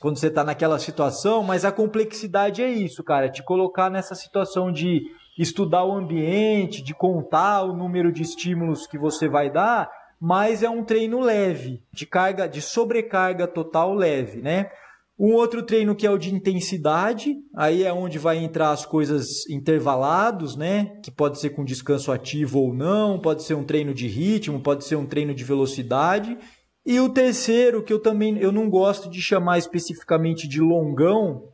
[0.00, 4.72] quando você tá naquela situação, mas a complexidade é isso, cara, te colocar nessa situação
[4.72, 5.02] de
[5.38, 9.90] estudar o ambiente, de contar o número de estímulos que você vai dar,
[10.24, 14.70] mas é um treino leve, de carga, de sobrecarga total leve, né?
[15.18, 19.44] Um outro treino que é o de intensidade, aí é onde vai entrar as coisas
[19.50, 20.96] intervalados, né?
[21.02, 24.84] Que pode ser com descanso ativo ou não, pode ser um treino de ritmo, pode
[24.84, 26.38] ser um treino de velocidade.
[26.86, 31.48] E o terceiro, que eu também eu não gosto de chamar especificamente de longão,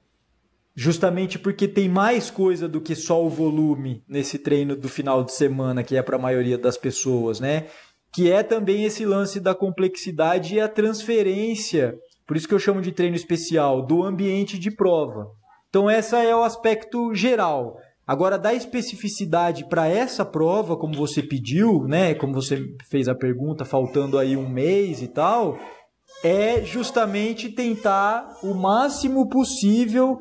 [0.77, 5.33] justamente porque tem mais coisa do que só o volume nesse treino do final de
[5.33, 7.67] semana, que é para a maioria das pessoas, né?
[8.13, 11.95] Que é também esse lance da complexidade e a transferência,
[12.27, 15.27] por isso que eu chamo de treino especial, do ambiente de prova.
[15.69, 17.77] Então, esse é o aspecto geral.
[18.07, 22.59] Agora, da especificidade para essa prova, como você pediu, né, como você
[22.91, 25.59] fez a pergunta, faltando aí um mês e tal,
[26.25, 30.19] é justamente tentar o máximo possível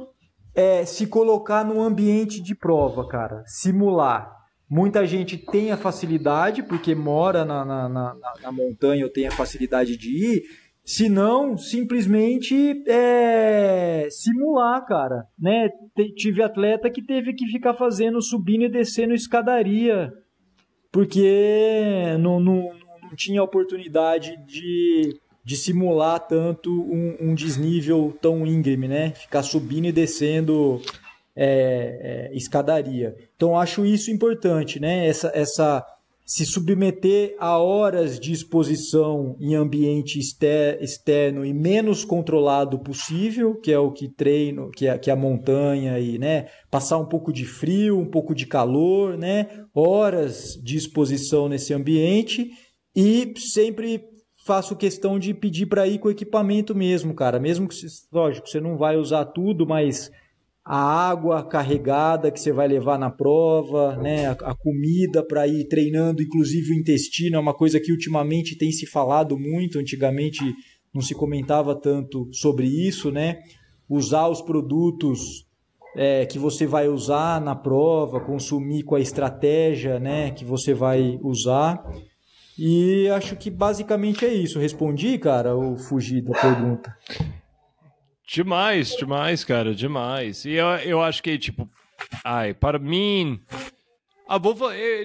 [0.53, 4.36] é, se colocar no ambiente de prova, cara, simular.
[4.69, 9.31] Muita gente tem a facilidade, porque mora na, na, na, na montanha ou tem a
[9.31, 10.43] facilidade de ir,
[10.87, 15.25] se não, simplesmente é, simular, cara.
[15.37, 15.69] Né?
[16.15, 20.13] Tive atleta que teve que ficar fazendo, subindo e descendo escadaria,
[20.91, 22.69] porque não, não,
[23.03, 29.11] não tinha oportunidade de, de simular tanto um, um desnível tão íngreme, né?
[29.11, 30.81] Ficar subindo e descendo
[31.37, 33.15] é, é, escadaria.
[33.35, 35.07] Então acho isso importante, né?
[35.07, 35.85] Essa, essa
[36.25, 43.79] se submeter a horas de exposição em ambiente externo e menos controlado possível, que é
[43.79, 47.45] o que treino, que é, que é a montanha e, né, passar um pouco de
[47.45, 52.49] frio, um pouco de calor, né, horas de exposição nesse ambiente
[52.93, 54.03] e sempre
[54.45, 57.75] faço questão de pedir para ir com equipamento mesmo, cara, mesmo que,
[58.11, 60.11] lógico, você não vai usar tudo, mas
[60.69, 64.27] a água carregada que você vai levar na prova, né?
[64.27, 68.85] a, comida para ir treinando, inclusive o intestino, é uma coisa que ultimamente tem se
[68.85, 70.43] falado muito, antigamente
[70.93, 73.39] não se comentava tanto sobre isso, né?
[73.87, 75.47] Usar os produtos
[75.95, 81.17] é, que você vai usar na prova, consumir com a estratégia né, que você vai
[81.23, 81.81] usar.
[82.59, 84.59] E acho que basicamente é isso.
[84.59, 86.93] Respondi, cara, ou fugi da pergunta?
[88.27, 90.43] Demais, demais, cara, demais.
[90.43, 91.69] E eu, eu acho que, tipo,
[92.25, 93.41] ai, para mim.
[94.27, 94.53] Ah, vou,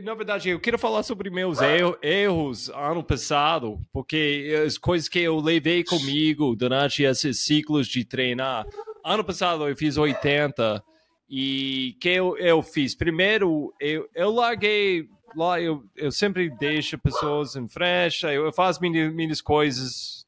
[0.03, 5.20] na verdade, eu quero falar sobre meus erros, erros ano passado, porque as coisas que
[5.20, 8.66] eu levei comigo durante esses ciclos de treinar.
[9.05, 10.83] Ano passado eu fiz 80
[11.31, 12.97] e que eu, eu fiz?
[12.97, 18.81] Primeiro, eu, eu larguei lá, eu, eu sempre deixo pessoas em frente, eu, eu faço
[18.81, 20.22] minhas, minhas coisas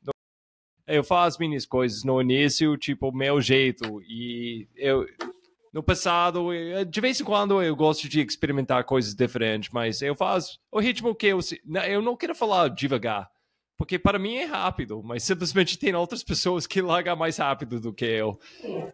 [0.86, 4.02] eu faço minhas coisas no início, tipo, meu jeito.
[4.02, 5.06] E eu,
[5.72, 6.48] no passado,
[6.88, 11.14] de vez em quando eu gosto de experimentar coisas diferentes, mas eu faço o ritmo
[11.14, 11.40] que eu.
[11.88, 13.28] Eu não quero falar devagar,
[13.76, 17.92] porque para mim é rápido, mas simplesmente tem outras pessoas que largam mais rápido do
[17.92, 18.38] que eu.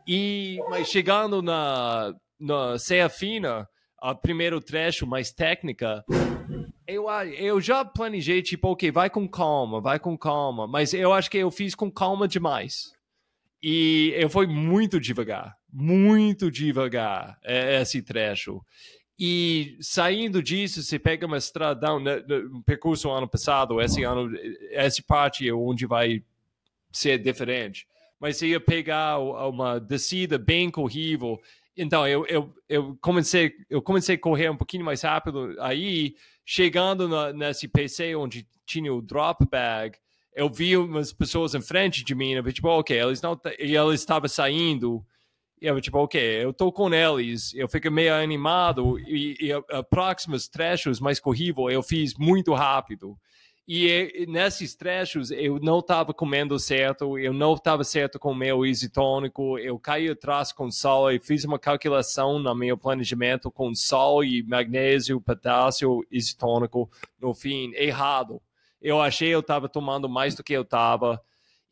[0.07, 3.69] E, mas chegando na, na Ceia Fina,
[4.01, 6.03] a primeiro trecho mais técnica,
[6.93, 11.31] eu, eu já planejei, tipo, ok, vai com calma, vai com calma, mas eu acho
[11.31, 12.93] que eu fiz com calma demais.
[13.63, 18.65] E eu fui muito devagar, muito devagar é, esse trecho.
[19.19, 22.23] E saindo disso, você pega uma estradão, né,
[22.53, 24.31] um percurso ano passado, esse ano,
[24.71, 26.23] essa parte é onde vai
[26.91, 27.87] ser diferente.
[28.19, 31.39] Mas você ia pegar uma descida bem corrível
[31.77, 35.55] então eu, eu, eu comecei eu comecei a correr um pouquinho mais rápido.
[35.61, 36.15] Aí
[36.45, 39.97] chegando na, nesse PC onde tinha o drop bag
[40.35, 43.77] eu vi umas pessoas em frente de mim eu vi, tipo ok eles não e
[43.77, 45.05] eles estavam saindo.
[45.61, 47.55] E eu tipo ok eu tô com eles.
[47.55, 53.19] Eu fico meio animado e, e próximos trechos mais corrível eu fiz muito rápido
[53.73, 58.67] e, nesses trechos eu não estava comendo certo, eu não estava certo com o meu
[58.67, 64.25] isotônico, eu caí atrás com sal e fiz uma calculação no meu planejamento com sal
[64.25, 66.91] e magnésio, potássio, isotônico,
[67.21, 68.43] no fim, errado.
[68.83, 71.23] Eu achei eu estava tomando mais do que eu estava.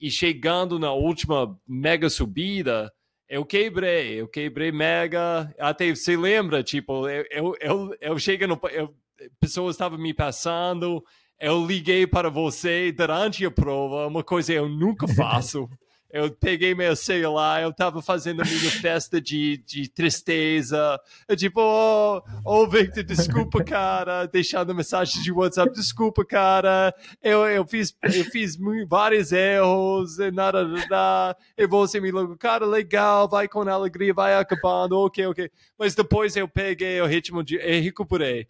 [0.01, 2.93] E chegando na última mega subida,
[3.29, 5.53] eu quebrei, eu quebrei mega.
[5.59, 8.61] Até você lembra, tipo, eu, eu, eu, eu chego no.
[8.71, 8.95] Eu,
[9.41, 11.05] pessoas estavam me passando,
[11.41, 15.69] eu liguei para você durante a prova, uma coisa que eu nunca faço.
[16.11, 20.99] Eu peguei meu celular, eu estava fazendo a minha festa de, de tristeza.
[21.29, 24.25] Eu, tipo, ô, oh, oh, Victor, desculpa, cara.
[24.25, 26.95] Deixando mensagem de WhatsApp, desculpa, cara.
[27.23, 28.57] Eu, eu fiz, eu fiz
[28.89, 31.37] vários erros, nada, nada.
[31.55, 35.51] E você me ligou, cara, legal, vai com alegria, vai acabando, ok, ok.
[35.79, 37.57] Mas depois eu peguei o ritmo de.
[37.57, 38.49] Eu recuperei.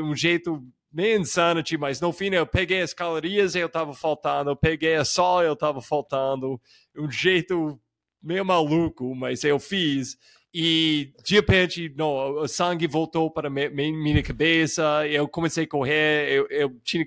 [0.00, 0.62] Um jeito
[0.96, 4.94] meio insanity, mas no fim eu peguei as calorias e eu tava faltando, eu peguei
[4.94, 6.58] a sol e eu tava faltando,
[6.96, 7.78] um jeito
[8.22, 10.16] meio maluco, mas eu fiz.
[10.54, 16.46] E de repente, não, o sangue voltou para minha, cabeça, eu comecei a correr, eu,
[16.48, 17.06] eu, tinha,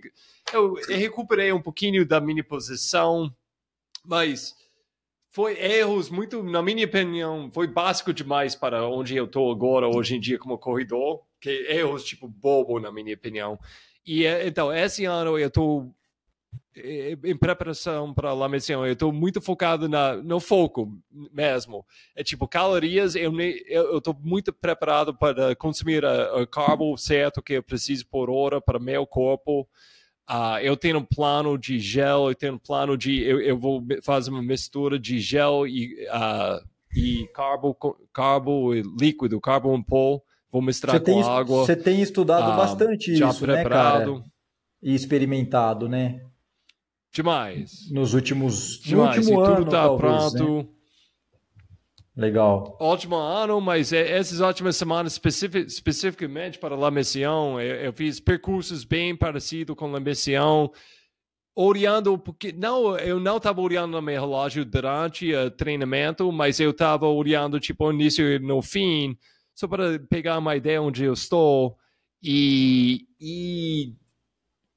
[0.54, 3.36] eu recuperei um pouquinho da minha posição,
[4.06, 4.54] mas
[5.32, 10.16] foi erros muito, na minha opinião, foi básico demais para onde eu estou agora, hoje
[10.16, 13.60] em dia, como corredor, que erros tipo bobo, na minha opinião.
[14.06, 15.94] E então, esse ano eu estou
[17.24, 20.92] em preparação para a missão, eu estou muito focado na, no foco
[21.32, 21.86] mesmo.
[22.16, 28.08] É tipo, calorias, eu estou muito preparado para consumir o carbo certo que eu preciso
[28.08, 29.68] por hora para meu corpo.
[30.30, 33.20] Uh, eu tenho um plano de gel, eu tenho um plano de.
[33.24, 36.64] Eu, eu vou fazer uma mistura de gel e, uh,
[36.96, 37.76] e carbo,
[38.14, 40.22] carbo líquido, carbo em pó.
[40.52, 41.66] Vou misturar com água.
[41.66, 44.14] Você tem estudado uh, bastante isso, preparado.
[44.14, 44.32] né, cara?
[44.82, 46.22] E experimentado, né?
[47.12, 47.89] Demais.
[47.91, 48.80] Nos últimos.
[48.80, 49.16] Demais.
[49.16, 50.58] No último e ano, tudo tá talvez, pronto.
[50.58, 50.68] Né?
[52.16, 52.78] Legal.
[52.82, 58.20] Ótimo ano, mas é, essas últimas semanas, especific, especificamente para a missão, eu, eu, fiz
[58.20, 60.70] percursos bem parecidos com a missão,
[61.56, 66.72] olhando, porque não, eu não estava olhando no meu relógio durante o treinamento, mas eu
[66.72, 69.18] estava olhando tipo no início e no fim,
[69.60, 71.78] só para pegar uma ideia onde eu estou
[72.24, 73.93] e, e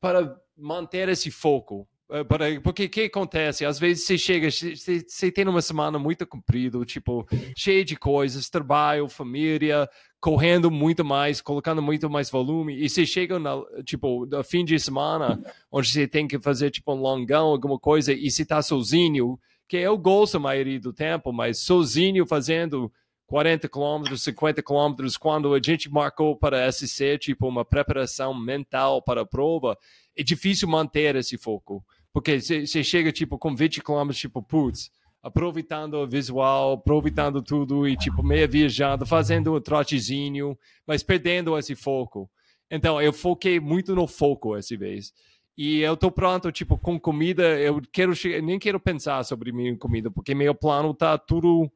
[0.01, 1.87] para manter esse foco.
[2.11, 2.25] Eh,
[2.61, 3.65] porque o que acontece?
[3.65, 7.25] Às vezes você chega, você, você tem uma semana muito comprida, tipo,
[7.57, 9.89] cheia de coisas, trabalho, família,
[10.21, 14.77] correndo muito mais, colocando muito mais volume, e você chega, na, tipo, no fim de
[14.81, 19.39] semana, onde você tem que fazer, tipo, um longão, alguma coisa, e você está sozinho,
[19.69, 22.93] que eu gosto a maioria do tempo, mas sozinho fazendo
[23.33, 29.23] 40 quilômetros, 50 quilômetros, quando a gente marcou para SC, tipo, uma preparação mental para
[29.23, 29.75] a prova,
[30.15, 31.83] é difícil manter esse foco.
[32.13, 34.91] Porque você chega, tipo, com 20 quilômetros, tipo, putz,
[35.23, 40.55] aproveitando o visual, aproveitando tudo e, tipo, meio viajando, fazendo um trotezinho,
[40.87, 42.31] mas perdendo esse foco.
[42.71, 45.11] Então, eu foquei muito no foco essa vez.
[45.57, 48.13] E eu tô pronto, tipo, com comida, eu quero
[48.43, 51.73] nem quero pensar sobre minha comida, porque meu plano tá tudo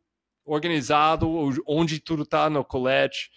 [0.46, 1.28] organizado,
[1.66, 3.30] onde tudo tá no colete.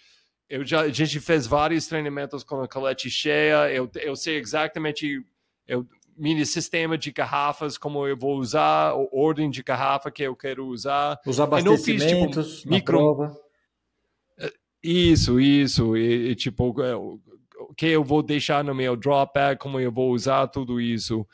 [0.48, 5.22] Eu já, a gente fez vários treinamentos com a colete cheia, eu, eu sei exatamente,
[5.68, 5.86] eu
[6.16, 10.68] mini sistema de garrafas, como eu vou usar, a ordem de garrafa que eu quero
[10.68, 11.18] usar.
[11.26, 12.98] Os abastecimentos fiz, tipo, micro...
[12.98, 13.38] prova.
[14.38, 14.52] É,
[14.84, 15.96] isso, isso.
[15.96, 17.20] E, e, tipo, é, o
[17.76, 21.26] que eu vou deixar no meu drop bag, como eu vou usar tudo isso.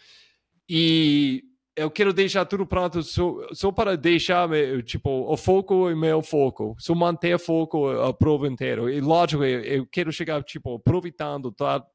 [0.70, 1.44] E
[1.76, 4.50] eu quero deixar tudo pronto só, só para deixar,
[4.84, 6.76] tipo, o foco é meu foco.
[6.80, 8.92] Só manter foco a prova inteira.
[8.92, 11.86] E lógico, eu quero chegar, tipo, aproveitando, tá?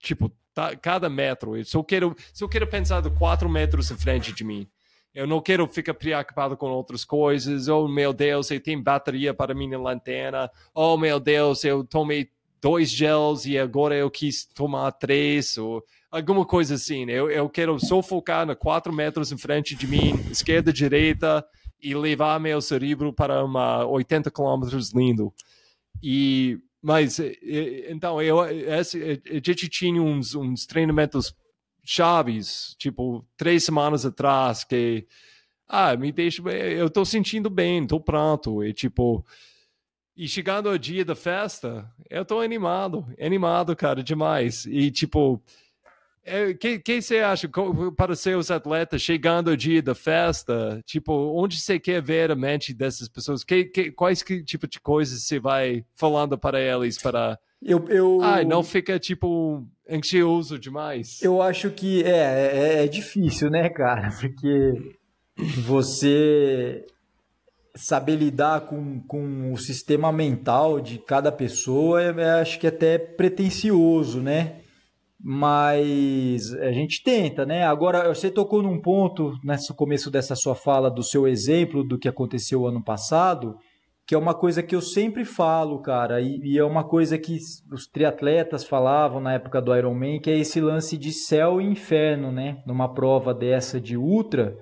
[0.00, 1.56] Tipo, tá, cada metro.
[1.56, 4.66] Eu só quero, só quero pensar de quatro metros em frente de mim.
[5.14, 7.68] Eu não quero ficar preocupado com outras coisas.
[7.68, 10.50] Oh, meu Deus, eu tenho bateria para minha lanterna.
[10.74, 12.30] Oh, meu Deus, eu tomei
[12.62, 15.58] dois gels e agora eu quis tomar três.
[15.58, 17.10] Ou alguma coisa assim.
[17.10, 21.44] Eu, eu quero só focar na quatro metros em frente de mim, esquerda, direita,
[21.80, 25.32] e levar meu cérebro para uma 80 quilômetros lindo.
[26.00, 27.20] E mas,
[27.88, 31.32] então, eu, esse, a gente tinha uns, uns treinamentos
[31.84, 35.06] chaves, tipo, três semanas atrás, que,
[35.68, 39.24] ah, me deixa, eu tô sentindo bem, tô pronto, e tipo,
[40.16, 45.40] e chegando ao dia da festa, eu tô animado, animado, cara, demais, e tipo,
[46.24, 47.48] é, que, que você acha
[47.96, 50.80] para seus atletas chegando o dia da festa?
[50.86, 53.42] Tipo, onde você quer ver a mente dessas pessoas?
[53.42, 58.18] Que, que, quais que tipo de coisas você vai falando para eles para eu, eu...
[58.22, 61.22] Ai, não fica tipo ansioso demais?
[61.22, 64.10] Eu acho que é, é, é difícil, né, cara?
[64.20, 64.72] Porque
[65.64, 66.84] você
[67.74, 72.68] saber lidar com, com o sistema mental de cada pessoa, é, é, acho que é
[72.68, 74.61] até pretencioso, né?
[75.24, 77.64] Mas a gente tenta, né?
[77.64, 82.08] Agora, você tocou num ponto nesse começo dessa sua fala do seu exemplo do que
[82.08, 83.56] aconteceu ano passado,
[84.04, 87.38] que é uma coisa que eu sempre falo, cara, e, e é uma coisa que
[87.70, 92.32] os triatletas falavam na época do Ironman, que é esse lance de céu e inferno,
[92.32, 92.60] né?
[92.66, 94.56] Numa prova dessa de ultra.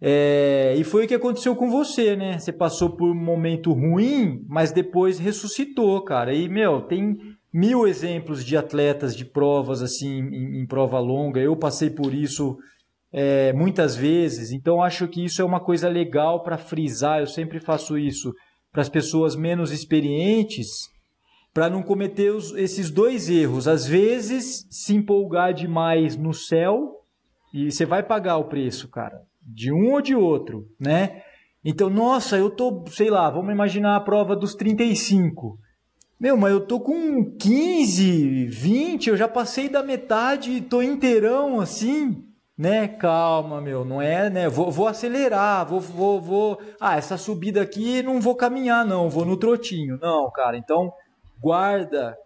[0.00, 2.38] É, e foi o que aconteceu com você, né?
[2.38, 6.32] Você passou por um momento ruim, mas depois ressuscitou, cara.
[6.32, 7.18] E, meu, tem
[7.52, 11.40] mil exemplos de atletas de provas assim em, em prova longa.
[11.40, 12.56] Eu passei por isso
[13.12, 17.20] é, muitas vezes, então acho que isso é uma coisa legal para frisar.
[17.20, 18.32] Eu sempre faço isso
[18.72, 20.90] para as pessoas menos experientes.
[21.52, 23.68] para não cometer os, esses dois erros.
[23.68, 27.02] Às vezes, se empolgar demais no céu
[27.52, 31.22] e você vai pagar o preço, cara, de um ou de outro, né?
[31.62, 35.58] Então, nossa, eu tô, sei lá, vamos imaginar a prova dos 35.
[36.22, 42.24] Meu, mas eu tô com 15, 20, eu já passei da metade, tô inteirão assim,
[42.56, 42.86] né?
[42.86, 44.48] Calma, meu, não é, né?
[44.48, 46.60] Vou, vou acelerar, vou, vou, vou.
[46.80, 49.98] Ah, essa subida aqui não vou caminhar, não, vou no trotinho.
[50.00, 50.92] Não, cara, então
[51.40, 52.16] guarda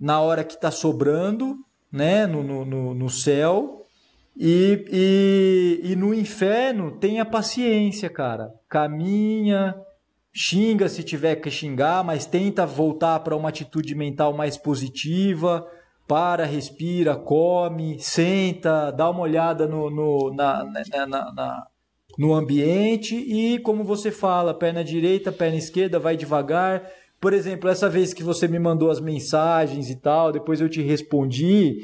[0.00, 1.58] na hora que está sobrando,
[1.92, 3.84] né, no, no, no céu,
[4.34, 8.50] e, e, e no inferno tenha paciência, cara.
[8.66, 9.74] Caminha,
[10.36, 15.66] xinga se tiver que xingar, mas tenta voltar para uma atitude mental mais positiva.
[16.06, 21.66] Para, respira, come, senta, dá uma olhada no, no, na, na, na, na
[22.16, 26.88] no ambiente e, como você fala, perna direita, perna esquerda, vai devagar
[27.20, 30.82] por exemplo, essa vez que você me mandou as mensagens e tal, depois eu te
[30.82, 31.78] respondi.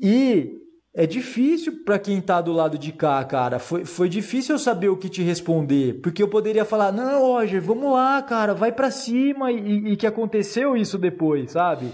[0.00, 0.52] E
[0.96, 3.58] é difícil para quem tá do lado de cá, cara.
[3.58, 6.00] Foi, foi difícil eu saber o que te responder.
[6.00, 9.50] Porque eu poderia falar, não, Roger, vamos lá, cara, vai para cima.
[9.50, 11.90] E, e, que aconteceu isso depois, sabe?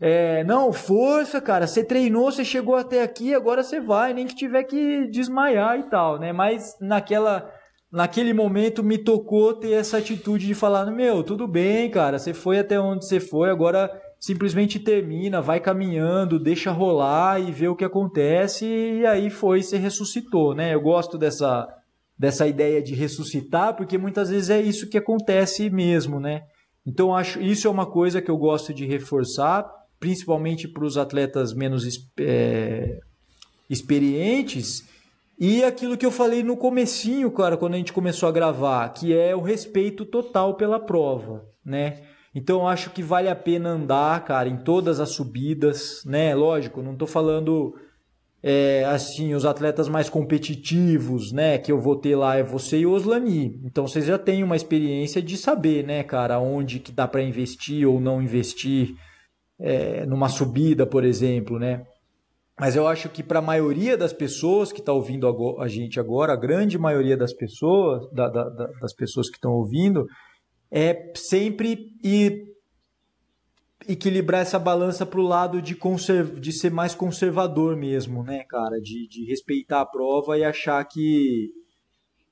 [0.00, 1.66] É, não, força, cara.
[1.66, 5.90] Você treinou, você chegou até aqui, agora você vai, nem que tiver que desmaiar e
[5.90, 6.32] tal, né?
[6.32, 7.50] Mas naquela
[7.90, 12.60] naquele momento me tocou ter essa atitude de falar: Meu, tudo bem, cara, você foi
[12.60, 17.84] até onde você foi, agora simplesmente termina, vai caminhando, deixa rolar e vê o que
[17.84, 18.64] acontece.
[18.66, 20.74] E aí foi, você ressuscitou, né?
[20.74, 21.68] Eu gosto dessa,
[22.18, 26.42] dessa ideia de ressuscitar, porque muitas vezes é isso que acontece mesmo, né?
[26.86, 29.68] Então, acho isso é uma coisa que eu gosto de reforçar,
[29.98, 31.84] principalmente para os atletas menos
[32.18, 33.00] é,
[33.68, 34.84] experientes
[35.38, 39.14] e aquilo que eu falei no comecinho, cara, quando a gente começou a gravar, que
[39.14, 42.02] é o respeito total pela prova, né?
[42.36, 46.34] Então eu acho que vale a pena andar, cara, em todas as subidas, né?
[46.34, 47.74] Lógico, não tô falando
[48.42, 51.56] é, assim, os atletas mais competitivos, né?
[51.56, 53.58] Que eu vou ter lá é você e o Oslani.
[53.64, 57.88] Então vocês já têm uma experiência de saber, né, cara, onde que dá para investir
[57.88, 58.94] ou não investir
[59.58, 61.86] é, numa subida, por exemplo, né?
[62.60, 65.26] Mas eu acho que para a maioria das pessoas que está ouvindo
[65.58, 70.06] a gente agora, a grande maioria das pessoas, da, da, das pessoas que estão ouvindo,
[70.70, 72.46] é sempre ir
[73.88, 75.76] equilibrar essa balança para o lado de,
[76.40, 78.80] de ser mais conservador mesmo, né, cara?
[78.80, 81.50] De, de respeitar a prova e achar que,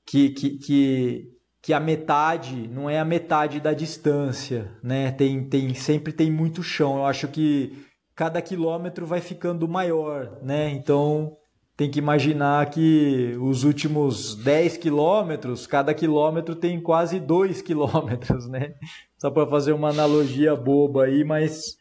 [0.05, 1.31] que, que, que,
[1.61, 5.11] que a metade não é a metade da distância, né?
[5.11, 6.97] Tem, tem, sempre tem muito chão.
[6.97, 7.85] Eu acho que
[8.15, 10.69] cada quilômetro vai ficando maior, né?
[10.69, 11.37] Então
[11.77, 18.75] tem que imaginar que os últimos 10 quilômetros, cada quilômetro tem quase 2 quilômetros, né?
[19.17, 21.77] Só para fazer uma analogia boba aí, mas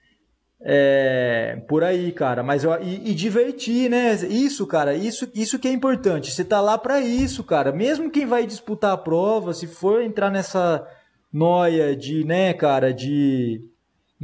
[0.60, 2.42] é, por aí, cara.
[2.42, 4.14] Mas eu, e, e, divertir, né?
[4.14, 6.30] Isso, cara, isso, isso que é importante.
[6.30, 7.70] Você tá lá para isso, cara.
[7.70, 10.86] Mesmo quem vai disputar a prova, se for entrar nessa
[11.32, 13.60] noia de, né, cara, de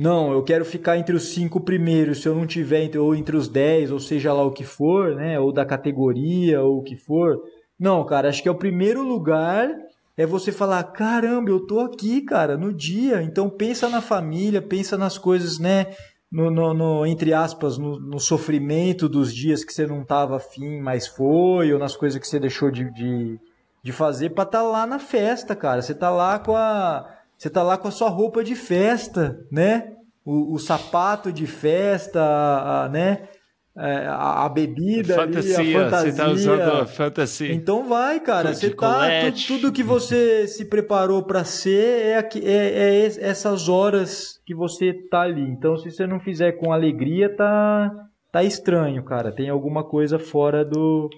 [0.01, 3.49] não, eu quero ficar entre os cinco primeiros, se eu não tiver ou entre os
[3.49, 5.39] dez, ou seja lá o que for, né?
[5.39, 7.39] Ou da categoria, ou o que for.
[7.79, 9.69] Não, cara, acho que é o primeiro lugar
[10.17, 13.23] é você falar, caramba, eu tô aqui, cara, no dia.
[13.23, 15.89] Então pensa na família, pensa nas coisas, né?
[16.33, 20.81] No, no, no entre aspas, no, no, sofrimento dos dias que você não tava afim,
[20.81, 23.39] mas foi, ou nas coisas que você deixou de, de,
[23.83, 25.83] de fazer para estar tá lá na festa, cara.
[25.83, 29.95] Você tá lá com a você tá lá com a sua roupa de festa, né?
[30.23, 33.31] O, o sapato de festa, a, a né?
[33.79, 36.13] É, a, a bebida, fantasia, ali, a fantasia.
[36.13, 37.55] Você tá usando a fantasia.
[37.55, 38.53] Então vai, cara.
[38.53, 39.09] Você tá.
[39.23, 44.93] Tudo, tudo, que você se preparou para ser é, é, é, essas horas que você
[45.11, 45.41] tá ali.
[45.41, 47.91] Então, se você não fizer com alegria, tá,
[48.31, 49.33] tá estranho, cara.
[49.33, 51.09] Tem alguma coisa fora do,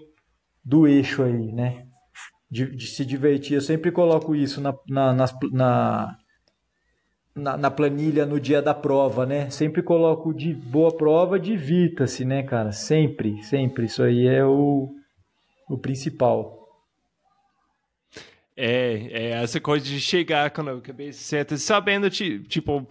[0.64, 1.82] do eixo aí, né?
[2.52, 3.54] De, de, se divertir.
[3.54, 6.18] Eu sempre coloco isso na, na, na,
[7.34, 9.48] na, na, planilha no dia da prova, né?
[9.48, 12.70] Sempre coloco de boa prova, divirta-se, né, cara?
[12.70, 13.86] Sempre, sempre.
[13.86, 14.94] Isso aí é o,
[15.66, 16.60] o principal.
[18.54, 22.86] É, é essa coisa de chegar com a cabeça certa, sabendo, tipo,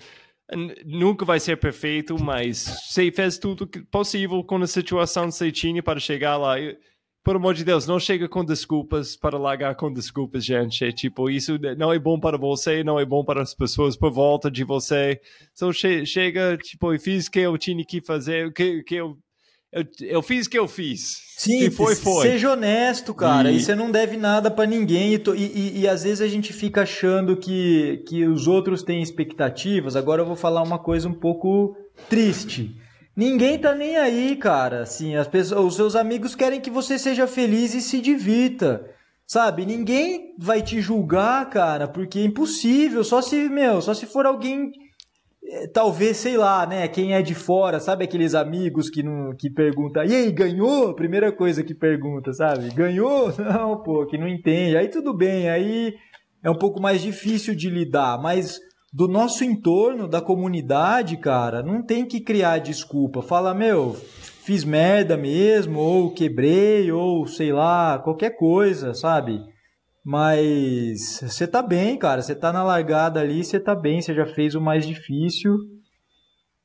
[0.83, 5.83] nunca vai ser perfeito, mas você fez tudo possível com a situação que você tinha
[5.83, 6.59] para chegar lá.
[6.59, 6.75] Eu,
[7.23, 10.83] por amor de Deus, não chega com desculpas para largar com desculpas, gente.
[10.83, 14.11] É, tipo, isso não é bom para você, não é bom para as pessoas por
[14.11, 15.19] volta de você.
[15.53, 19.17] Então che chega, tipo, eu fiz o que eu tinha que fazer, que, que eu
[19.73, 21.21] eu, eu fiz o que eu fiz.
[21.37, 22.27] Sim, foi, foi.
[22.27, 23.49] seja honesto, cara.
[23.49, 25.13] E- E, você não deve nada pra ninguém.
[25.13, 28.83] E, to- e- e- e às vezes a gente fica achando que, que os outros
[28.83, 29.95] têm expectativas.
[29.95, 31.73] Agora eu vou falar uma coisa um pouco
[32.09, 32.75] triste.
[33.21, 34.81] Ninguém tá nem aí, cara.
[34.81, 38.83] Assim, as pessoas, os seus amigos querem que você seja feliz e se divirta.
[39.27, 39.63] Sabe?
[39.63, 43.03] Ninguém vai te julgar, cara, porque é impossível.
[43.03, 44.71] Só se, meu, só se for alguém
[45.43, 46.87] é, talvez, sei lá, né?
[46.87, 50.95] Quem é de fora, sabe aqueles amigos que não que pergunta, e aí, ganhou?
[50.95, 52.69] Primeira coisa que pergunta, sabe?
[52.73, 53.31] Ganhou?
[53.37, 54.75] Não, pô, que não entende.
[54.75, 55.93] Aí tudo bem, aí
[56.43, 58.59] é um pouco mais difícil de lidar, mas
[58.91, 63.21] do nosso entorno, da comunidade, cara, não tem que criar desculpa.
[63.21, 63.93] Fala, meu,
[64.43, 69.39] fiz merda mesmo, ou quebrei, ou sei lá, qualquer coisa, sabe?
[70.03, 72.21] Mas você tá bem, cara.
[72.21, 75.55] Você tá na largada ali, você tá bem, você já fez o mais difícil.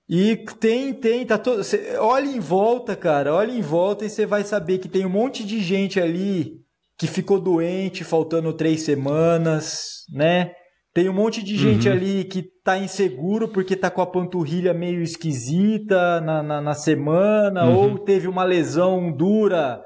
[0.09, 1.62] E tem, tem, tá todo.
[1.62, 3.35] cê- olha em volta, cara.
[3.35, 6.61] Olha em volta e você vai saber que tem um monte de gente ali
[6.98, 10.53] que ficou doente, faltando três semanas, né?
[10.97, 11.94] Tem um monte de gente Uhum.
[11.94, 17.66] ali que tá inseguro porque tá com a panturrilha meio esquisita na, na, na semana,
[17.66, 17.77] Uhum.
[17.93, 19.82] ou teve uma lesão dura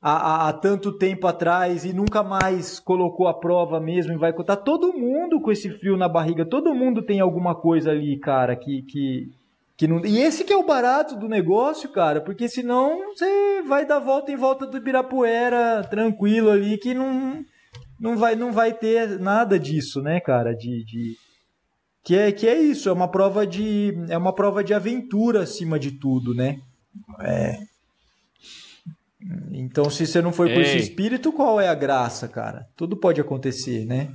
[0.00, 4.32] há, há- há tanto tempo atrás e nunca mais colocou a prova mesmo e vai
[4.32, 4.54] contar.
[4.54, 8.82] Todo mundo com esse frio na barriga, todo mundo tem alguma coisa ali, cara, que,
[8.82, 9.30] que,
[9.76, 10.04] que não.
[10.04, 14.30] E esse que é o barato do negócio, cara, porque senão você vai dar volta
[14.30, 17.44] em volta do Ibirapuera tranquilo ali que não,
[18.02, 20.52] não, vai, não vai ter nada disso, né, cara?
[20.54, 20.84] De.
[20.84, 21.16] de...
[22.02, 25.78] Que é, que é isso, é uma prova de é uma prova de aventura acima
[25.78, 26.60] de tudo, né?
[27.20, 27.58] É.
[29.52, 30.80] Então, se você não for com esse Ei.
[30.80, 32.66] espírito, qual é a graça, cara?
[32.76, 34.12] Tudo pode acontecer, né?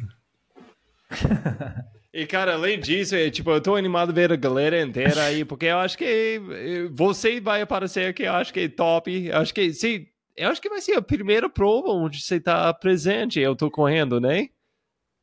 [2.14, 5.46] E, cara, além disso, é, tipo, eu tô animado a ver a galera inteira aí,
[5.46, 9.28] porque eu acho que eh, você vai aparecer aqui, eu acho que é top.
[9.28, 10.08] Eu acho que, sim,
[10.38, 13.40] eu acho que vai ser a primeira prova onde você tá presente.
[13.40, 14.48] Eu tô correndo, né?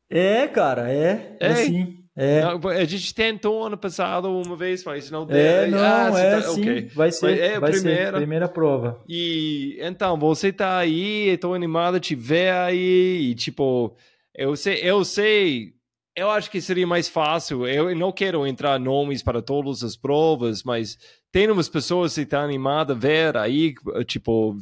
[0.09, 1.37] É, cara, é.
[1.39, 1.65] É Ei.
[1.65, 2.01] sim.
[2.17, 5.35] É, Não, A gente tentou ano passado uma vez, mas não deu.
[5.37, 6.61] é não, Ah, é tá- sim.
[6.61, 6.81] ok.
[6.95, 8.05] Vai ser, Mas é a vai primeira.
[8.11, 9.03] ser primeira prova.
[9.05, 13.97] E então, você tá aí, tô animado te ver aí, e tipo,
[14.33, 15.73] eu sei, eu sei,
[16.15, 20.63] eu acho que seria mais fácil, eu não quero entrar nomes para todas as provas,
[20.63, 20.97] mas
[21.33, 23.73] tem umas pessoas que estão animadas a ver aí,
[24.07, 24.55] tipo,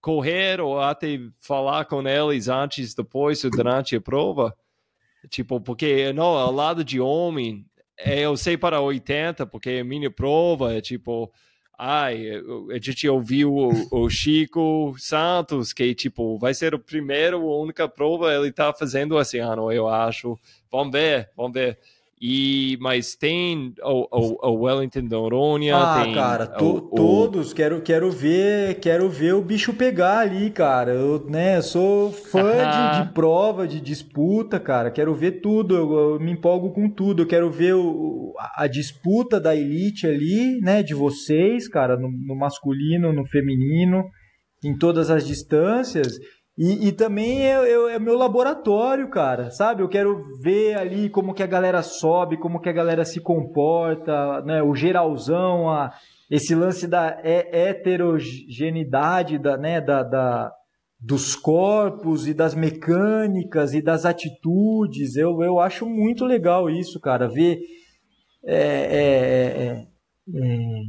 [0.00, 4.56] correr ou até falar com eles antes, depois ou durante a prova.
[5.28, 7.66] Tipo, porque não, ao lado de homem,
[7.98, 11.30] é, eu sei para 80, porque a minha prova é tipo,
[11.78, 12.30] ai,
[12.70, 17.86] a gente ouviu o, o Chico Santos, que tipo, vai ser o primeiro, a única
[17.88, 20.38] prova ele tá fazendo esse ano, eu acho.
[20.70, 21.78] Vamos ver, vamos ver.
[22.22, 27.54] E, mas tem o, o, o Wellington Noronha, Ah, tem cara, to- o- o- todos,
[27.54, 30.92] quero, quero ver, quero ver o bicho pegar ali, cara.
[30.92, 34.90] Eu, né, sou fã de, de prova, de disputa, cara.
[34.90, 37.22] Quero ver tudo, eu, eu me empolgo com tudo.
[37.22, 42.10] Eu quero ver o, a, a disputa da elite ali, né, de vocês, cara, no,
[42.10, 44.04] no masculino, no feminino,
[44.62, 46.18] em todas as distâncias.
[46.62, 49.82] E, e também é, é, é meu laboratório, cara, sabe?
[49.82, 54.42] Eu quero ver ali como que a galera sobe, como que a galera se comporta,
[54.42, 54.62] né?
[54.62, 55.90] O geralzão, a,
[56.30, 59.80] esse lance da he- heterogeneidade da, né?
[59.80, 60.52] da, da,
[61.00, 65.16] dos corpos e das mecânicas e das atitudes.
[65.16, 67.26] Eu, eu acho muito legal isso, cara.
[67.26, 67.58] Ver
[68.44, 69.06] é, é,
[69.64, 69.86] é,
[70.44, 70.82] é,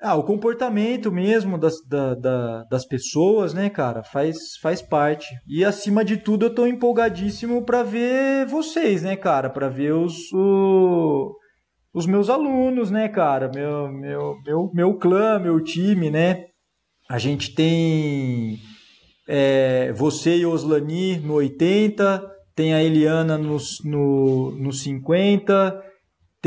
[0.00, 5.26] ah, o comportamento mesmo das, da, da- das pessoas, né, cara, faz, faz parte.
[5.48, 10.30] E acima de tudo, eu tô empolgadíssimo pra ver vocês, né, cara, Pra ver os,
[10.32, 11.34] o-
[11.94, 16.44] os meus alunos, né, cara, meu, meu, meu, meu clã, meu time, né.
[17.08, 18.58] A gente tem
[19.28, 22.22] é, você e Oslani no 80,
[22.54, 25.82] tem a Eliana nos, no, no 50,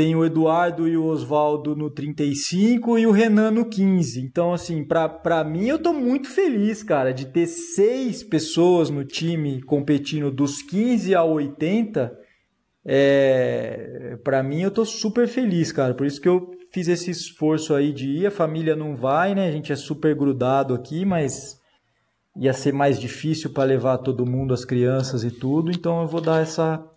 [0.00, 4.22] tem o Eduardo e o Oswaldo no 35 e o Renan no 15.
[4.22, 9.60] Então, assim, pra mim eu tô muito feliz, cara, de ter seis pessoas no time
[9.60, 12.18] competindo dos 15 a 80.
[12.82, 15.92] É, para mim eu tô super feliz, cara.
[15.92, 18.26] Por isso que eu fiz esse esforço aí de ir.
[18.26, 19.48] A família não vai, né?
[19.48, 21.60] A gente é super grudado aqui, mas
[22.34, 25.70] ia ser mais difícil para levar todo mundo, as crianças e tudo.
[25.70, 26.89] Então eu vou dar essa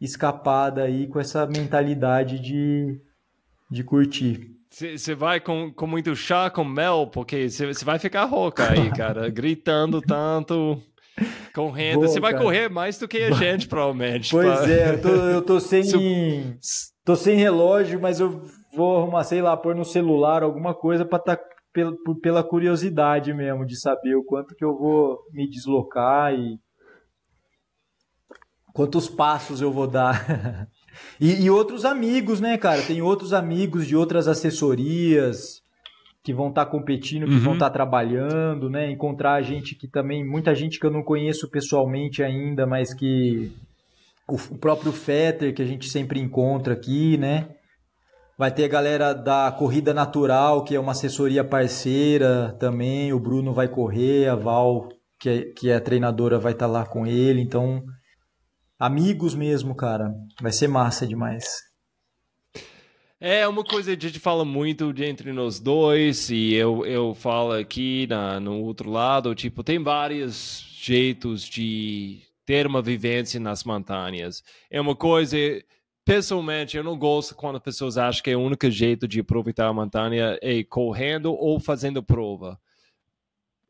[0.00, 3.00] escapada aí com essa mentalidade de,
[3.70, 4.54] de curtir.
[4.70, 9.30] Você vai com, com muito chá com mel, porque você vai ficar rouca aí, cara,
[9.30, 10.80] gritando tanto,
[11.54, 12.00] correndo.
[12.00, 12.44] Você vai cara.
[12.44, 14.30] correr mais do que a gente, provavelmente.
[14.30, 15.84] Pois pra- é, eu tô, eu tô sem.
[17.04, 18.42] Tô sem relógio, mas eu
[18.74, 21.38] vou arrumar, sei lá, pôr no celular alguma coisa pra tá
[21.72, 26.58] pela, pela curiosidade mesmo de saber o quanto que eu vou me deslocar e
[28.76, 30.68] quantos passos eu vou dar.
[31.18, 32.82] e, e, outros amigos, né, cara?
[32.82, 35.62] Tem outros amigos de outras assessorias
[36.22, 37.40] que vão estar tá competindo, que uhum.
[37.40, 38.90] vão estar tá trabalhando, né?
[38.90, 43.50] Encontrar gente que também, muita gente que eu não conheço pessoalmente ainda, mas que
[44.28, 47.48] o, o próprio Fetter que a gente sempre encontra aqui, né?
[48.36, 53.10] Vai ter a galera da Corrida Natural, que é uma assessoria parceira também.
[53.10, 56.72] O Bruno vai correr, a Val, que é, que é a treinadora, vai estar tá
[56.72, 57.40] lá com ele.
[57.40, 57.82] Então,
[58.78, 60.14] amigos mesmo, cara.
[60.40, 61.44] Vai ser massa demais.
[63.18, 67.14] É uma coisa que a gente fala muito de entre nós dois, e eu, eu
[67.14, 73.64] falo aqui na, no outro lado, tipo, tem vários jeitos de ter uma vivência nas
[73.64, 74.42] montanhas.
[74.70, 75.36] É uma coisa,
[76.04, 79.66] pessoalmente, eu não gosto quando as pessoas acham que é o único jeito de aproveitar
[79.66, 82.60] a montanha é correndo ou fazendo prova.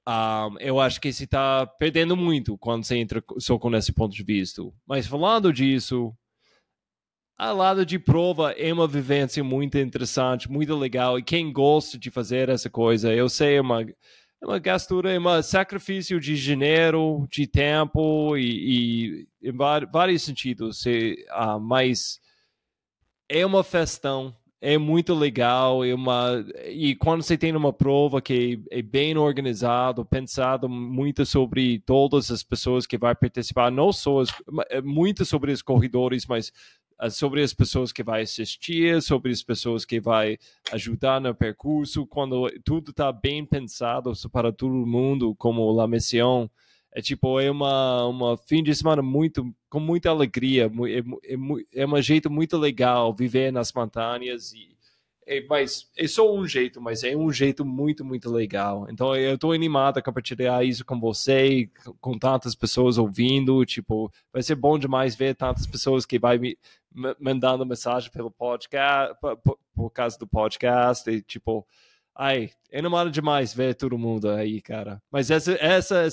[0.08, 4.14] Um, eu acho que você está perdendo muito quando você entra só com esse ponto
[4.14, 4.62] de vista.
[4.86, 6.14] Mas falando disso,
[7.36, 11.18] a lado de prova é uma vivência muito interessante, muito legal.
[11.18, 15.18] E quem gosta de fazer essa coisa, eu sei, é uma, é uma gastura, é
[15.18, 19.52] um sacrifício de dinheiro, de tempo e, e em
[19.92, 20.86] vários sentidos.
[20.86, 22.20] uh, mas
[23.28, 28.60] é uma festão é muito legal e, uma, e quando você tem uma prova que
[28.70, 34.30] é bem organizado, pensado muito sobre todas as pessoas que vai participar, não só as,
[34.70, 36.52] é muito sobre os corredores, mas
[36.98, 40.38] ah, sobre as pessoas que vai assistir, sobre as pessoas que vai
[40.72, 46.50] ajudar no percurso, quando tudo está bem pensado para todo mundo, como a missão,
[46.96, 51.86] é tipo, é uma, uma fim de semana muito, com muita alegria, é, é, é
[51.86, 54.74] um jeito muito legal viver nas montanhas e
[55.28, 58.86] é, mas é só um jeito, mas é um jeito muito, muito legal.
[58.88, 61.68] Então eu estou animado a compartilhar isso com você,
[62.00, 63.66] com tantas pessoas ouvindo.
[63.66, 66.56] Tipo, vai ser bom demais ver tantas pessoas que vai me
[67.20, 71.10] mandando mensagem pelo podcast, por, por causa do podcast.
[71.10, 71.66] E, tipo,
[72.14, 75.02] ai, é animado demais ver todo mundo aí, cara.
[75.10, 76.08] Mas essa, essa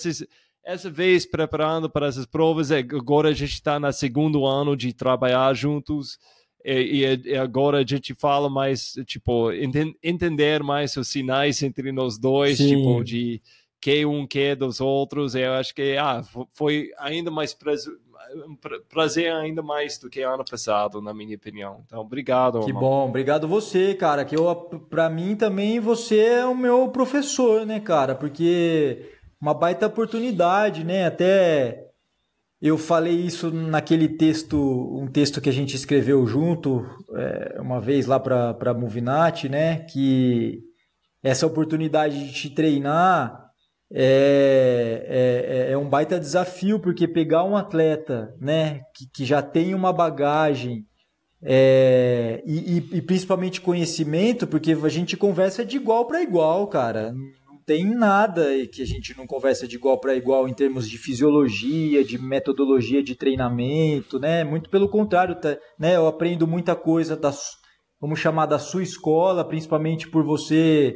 [0.64, 4.94] essa vez preparando para essas provas, é, agora a gente está no segundo ano de
[4.94, 6.18] trabalhar juntos
[6.66, 12.18] e, e, agora a gente fala mais, tipo, ent entender mais os sinais entre nós
[12.18, 12.78] dois, Sim.
[12.78, 13.42] tipo, de
[13.82, 15.36] que um que dos outros.
[15.36, 16.24] Eu acho que ah,
[16.54, 17.94] foi ainda mais prazer,
[18.88, 21.84] prazer ainda mais do que ano passado, na minha opinião.
[21.86, 22.62] Então, obrigado.
[22.62, 24.24] Que bom, obrigado você, cara.
[24.24, 24.56] Que eu,
[24.90, 28.16] para mim também você é o meu professor, né, cara?
[28.16, 29.13] Porque
[29.44, 31.06] uma baita oportunidade, né?
[31.06, 31.90] Até
[32.62, 38.06] eu falei isso naquele texto, um texto que a gente escreveu junto é, uma vez
[38.06, 39.80] lá para a Movinat, né?
[39.80, 40.62] Que
[41.22, 43.50] essa oportunidade de te treinar
[43.92, 49.42] é, é, é, é um baita desafio, porque pegar um atleta né, que, que já
[49.42, 50.86] tem uma bagagem
[51.42, 57.14] é, e, e, e, principalmente conhecimento, porque a gente conversa de igual para igual, cara
[57.66, 62.04] tem nada que a gente não conversa de igual para igual em termos de fisiologia,
[62.04, 64.44] de metodologia de treinamento, né?
[64.44, 65.96] Muito pelo contrário, tá, né?
[65.96, 67.32] Eu aprendo muita coisa da,
[68.00, 70.96] vamos chamar da sua escola, principalmente por você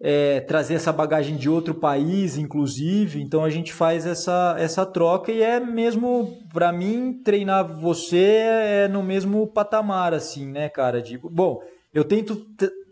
[0.00, 3.20] é, trazer essa bagagem de outro país, inclusive.
[3.20, 8.88] Então a gente faz essa, essa troca e é mesmo, para mim, treinar você é
[8.88, 11.02] no mesmo patamar, assim, né, cara?
[11.02, 11.60] Tipo, bom,
[11.92, 12.46] eu tento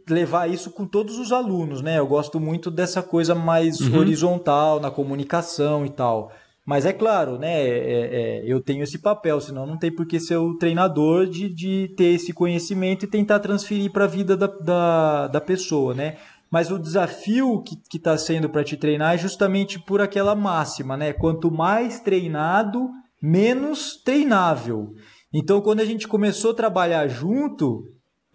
[0.08, 1.98] levar isso com todos os alunos, né?
[1.98, 3.98] Eu gosto muito dessa coisa mais uhum.
[3.98, 6.32] horizontal na comunicação e tal.
[6.64, 7.62] Mas é claro, né?
[7.62, 11.48] É, é, eu tenho esse papel, senão não tem por que ser o treinador de,
[11.48, 16.16] de ter esse conhecimento e tentar transferir para a vida da, da, da, pessoa, né?
[16.50, 21.12] Mas o desafio que está sendo para te treinar é justamente por aquela máxima, né?
[21.12, 22.88] Quanto mais treinado,
[23.22, 24.94] menos treinável.
[25.32, 27.84] Então, quando a gente começou a trabalhar junto,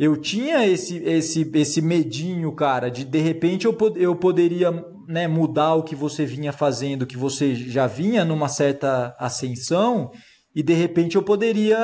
[0.01, 4.71] eu tinha esse, esse, esse medinho, cara, de de repente eu, eu poderia
[5.07, 10.09] né, mudar o que você vinha fazendo, que você já vinha numa certa ascensão,
[10.55, 11.77] e de repente eu poderia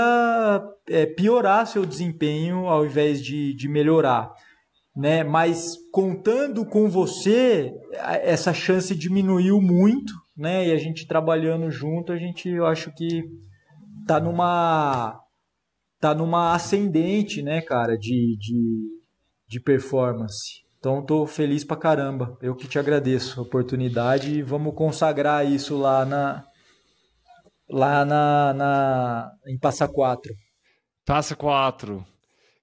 [0.89, 4.33] é, piorar seu desempenho ao invés de, de melhorar.
[4.95, 5.23] Né?
[5.23, 7.71] Mas contando com você,
[8.23, 10.69] essa chance diminuiu muito, né?
[10.69, 13.23] E a gente trabalhando junto, a gente eu acho que
[14.07, 15.21] tá numa
[15.99, 19.01] tá numa ascendente, né, cara, de, de,
[19.47, 20.65] de performance.
[20.79, 22.37] Então tô feliz pra caramba.
[22.41, 26.45] Eu que te agradeço a oportunidade e vamos consagrar isso lá na
[27.69, 30.33] lá na, na em Passa Quatro.
[31.05, 32.05] Passa Quatro.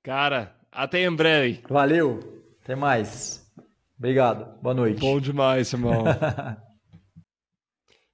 [0.03, 1.63] Cara, até em breve.
[1.69, 2.21] Valeu.
[2.63, 3.45] Até mais.
[3.99, 4.61] Obrigado.
[4.61, 5.01] Boa noite.
[5.01, 6.05] Bom demais, irmão.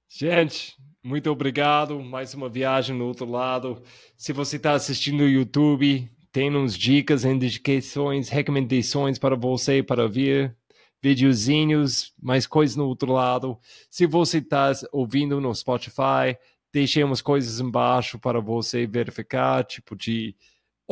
[0.09, 2.01] Gente, muito obrigado.
[2.01, 3.81] Mais uma viagem no outro lado.
[4.17, 10.55] Se você está assistindo no YouTube, tem uns dicas, indicações, recomendações para você para ver
[11.01, 13.57] videozinhos, mais coisas no outro lado.
[13.89, 16.37] Se você está ouvindo no Spotify,
[16.71, 20.35] deixei umas coisas embaixo para você verificar, tipo de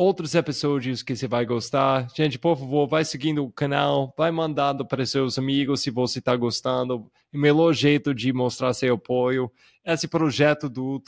[0.00, 2.08] outros episódios que você vai gostar.
[2.16, 6.34] Gente, por favor, vai seguindo o canal, vai mandando para seus amigos se você está
[6.34, 7.10] gostando.
[7.30, 9.52] O melhor jeito de mostrar seu apoio.
[9.84, 11.02] Esse projeto do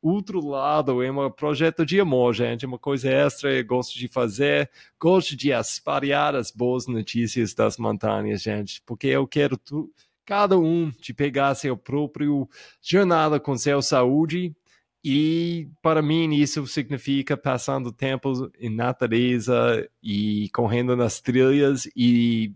[0.00, 2.64] outro, lado é um projeto de amor, gente.
[2.64, 4.70] É uma coisa extra, eu gosto de fazer.
[4.96, 9.90] Gosto de espalhar as boas notícias das montanhas, gente, porque eu quero tu,
[10.24, 12.48] cada um de pegar seu próprio
[12.80, 14.54] jornada com sua saúde
[15.02, 22.52] e para mim isso significa passando tempo em natureza e correndo nas trilhas e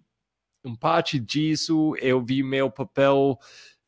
[0.65, 3.39] em parte disso eu vi meu papel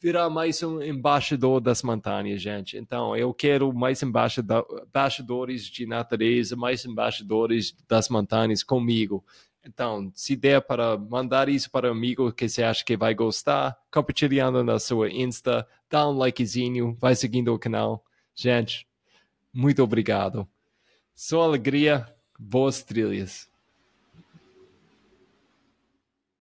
[0.00, 2.76] virar mais um embaixador das montanhas, gente.
[2.76, 9.24] Então eu quero mais embaixadores de natureza, mais embaixadores das montanhas comigo.
[9.64, 13.76] Então, se der para mandar isso para um amigo que você acha que vai gostar,
[13.92, 18.04] compartilhando na sua Insta, dá um likezinho, vai seguindo o canal.
[18.36, 18.86] Gente,
[19.50, 20.46] muito obrigado.
[21.14, 23.48] Só alegria, boas trilhas.